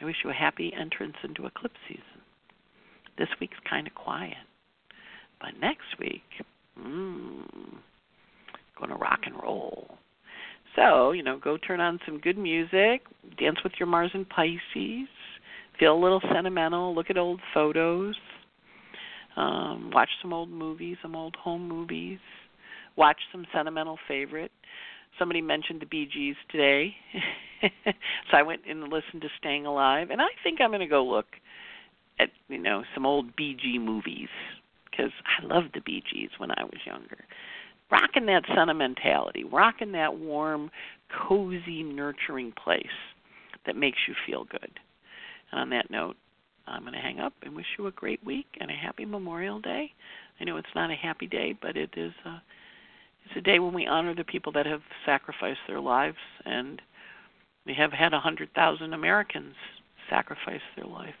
I 0.01 0.05
wish 0.05 0.17
you 0.23 0.29
a 0.29 0.33
happy 0.33 0.73
entrance 0.79 1.15
into 1.23 1.45
eclipse 1.45 1.79
season. 1.87 2.03
This 3.17 3.29
week's 3.39 3.57
kind 3.67 3.87
of 3.87 3.95
quiet, 3.95 4.35
but 5.39 5.59
next 5.59 5.97
week, 5.99 6.21
mmm, 6.79 7.47
going 8.77 8.91
to 8.91 8.95
rock 8.95 9.21
and 9.25 9.35
roll. 9.41 9.97
So, 10.77 11.11
you 11.11 11.23
know, 11.23 11.39
go 11.39 11.57
turn 11.57 11.79
on 11.79 11.99
some 12.05 12.19
good 12.19 12.37
music, 12.37 13.01
dance 13.39 13.57
with 13.63 13.73
your 13.79 13.87
Mars 13.87 14.11
and 14.13 14.29
Pisces, 14.29 15.07
feel 15.79 15.95
a 15.95 15.99
little 15.99 16.21
sentimental, 16.31 16.93
look 16.93 17.09
at 17.09 17.17
old 17.17 17.41
photos, 17.51 18.15
um, 19.35 19.89
watch 19.91 20.09
some 20.21 20.33
old 20.33 20.49
movies, 20.49 20.97
some 21.01 21.15
old 21.15 21.35
home 21.35 21.67
movies, 21.67 22.19
watch 22.95 23.17
some 23.31 23.45
sentimental 23.51 23.97
favorite. 24.07 24.51
Somebody 25.17 25.41
mentioned 25.41 25.81
the 25.81 25.87
Bee 25.87 26.07
Gees 26.11 26.35
today, 26.51 26.93
so 27.63 28.37
I 28.37 28.43
went 28.43 28.61
and 28.69 28.83
listened 28.83 29.23
to 29.23 29.29
Staying 29.39 29.65
Alive, 29.65 30.11
and 30.11 30.21
I 30.21 30.27
think 30.43 30.61
I'm 30.61 30.69
going 30.69 30.79
to 30.81 30.85
go 30.85 31.03
look 31.03 31.25
at 32.19 32.29
you 32.49 32.59
know 32.59 32.83
some 32.93 33.03
old 33.03 33.35
Bee 33.35 33.57
Gee 33.59 33.79
movies 33.79 34.29
because 34.91 35.11
I 35.25 35.43
loved 35.43 35.71
the 35.73 35.81
Bee 35.81 36.03
Gees 36.11 36.29
when 36.37 36.51
I 36.51 36.63
was 36.63 36.79
younger 36.85 37.25
rocking 37.91 38.25
that 38.27 38.43
sentimentality, 38.55 39.43
rocking 39.43 39.91
that 39.93 40.17
warm, 40.17 40.69
cozy, 41.27 41.83
nurturing 41.83 42.51
place 42.51 42.85
that 43.65 43.75
makes 43.75 43.99
you 44.07 44.13
feel 44.25 44.45
good. 44.45 44.79
And 45.51 45.61
on 45.61 45.69
that 45.69 45.89
note, 45.89 46.15
I'm 46.67 46.81
going 46.81 46.93
to 46.93 46.99
hang 46.99 47.19
up 47.19 47.33
and 47.43 47.55
wish 47.55 47.65
you 47.77 47.87
a 47.87 47.91
great 47.91 48.23
week 48.25 48.47
and 48.59 48.69
a 48.69 48.73
happy 48.73 49.05
Memorial 49.05 49.59
Day. 49.59 49.91
I 50.39 50.43
know 50.43 50.57
it's 50.57 50.67
not 50.75 50.91
a 50.91 50.95
happy 50.95 51.27
day, 51.27 51.55
but 51.61 51.77
it 51.77 51.91
is 51.95 52.11
a 52.25 52.41
it's 53.25 53.35
a 53.37 53.41
day 53.41 53.59
when 53.59 53.73
we 53.73 53.85
honor 53.85 54.15
the 54.15 54.23
people 54.23 54.53
that 54.53 54.65
have 54.65 54.79
sacrificed 55.05 55.59
their 55.67 55.81
lives 55.81 56.17
and 56.45 56.81
we 57.65 57.73
have 57.73 57.91
had 57.91 58.13
a 58.13 58.19
hundred 58.19 58.53
thousand 58.53 58.93
Americans 58.93 59.53
sacrifice 60.09 60.61
their 60.77 60.85
life. 60.85 61.13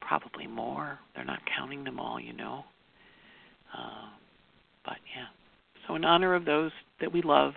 Probably 0.00 0.46
more. 0.46 0.98
They're 1.14 1.24
not 1.24 1.40
counting 1.56 1.84
them 1.84 1.98
all, 1.98 2.20
you 2.20 2.34
know. 2.34 2.64
Uh, 3.76 4.10
but 4.84 4.98
yeah. 5.16 5.26
So, 5.86 5.94
in 5.94 6.04
honor 6.04 6.34
of 6.34 6.44
those 6.44 6.72
that 7.00 7.12
we 7.12 7.22
love 7.22 7.54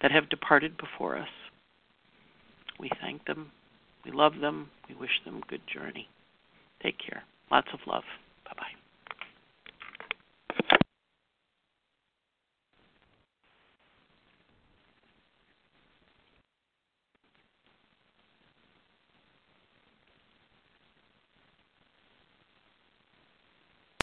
that 0.00 0.10
have 0.10 0.28
departed 0.28 0.76
before 0.76 1.16
us, 1.16 1.28
we 2.78 2.90
thank 3.00 3.24
them, 3.26 3.50
we 4.04 4.10
love 4.10 4.34
them, 4.40 4.70
we 4.88 4.94
wish 4.94 5.20
them 5.24 5.42
good 5.48 5.62
journey. 5.72 6.08
Take 6.82 6.96
care. 6.98 7.22
Lots 7.50 7.68
of 7.72 7.80
love. 7.86 8.04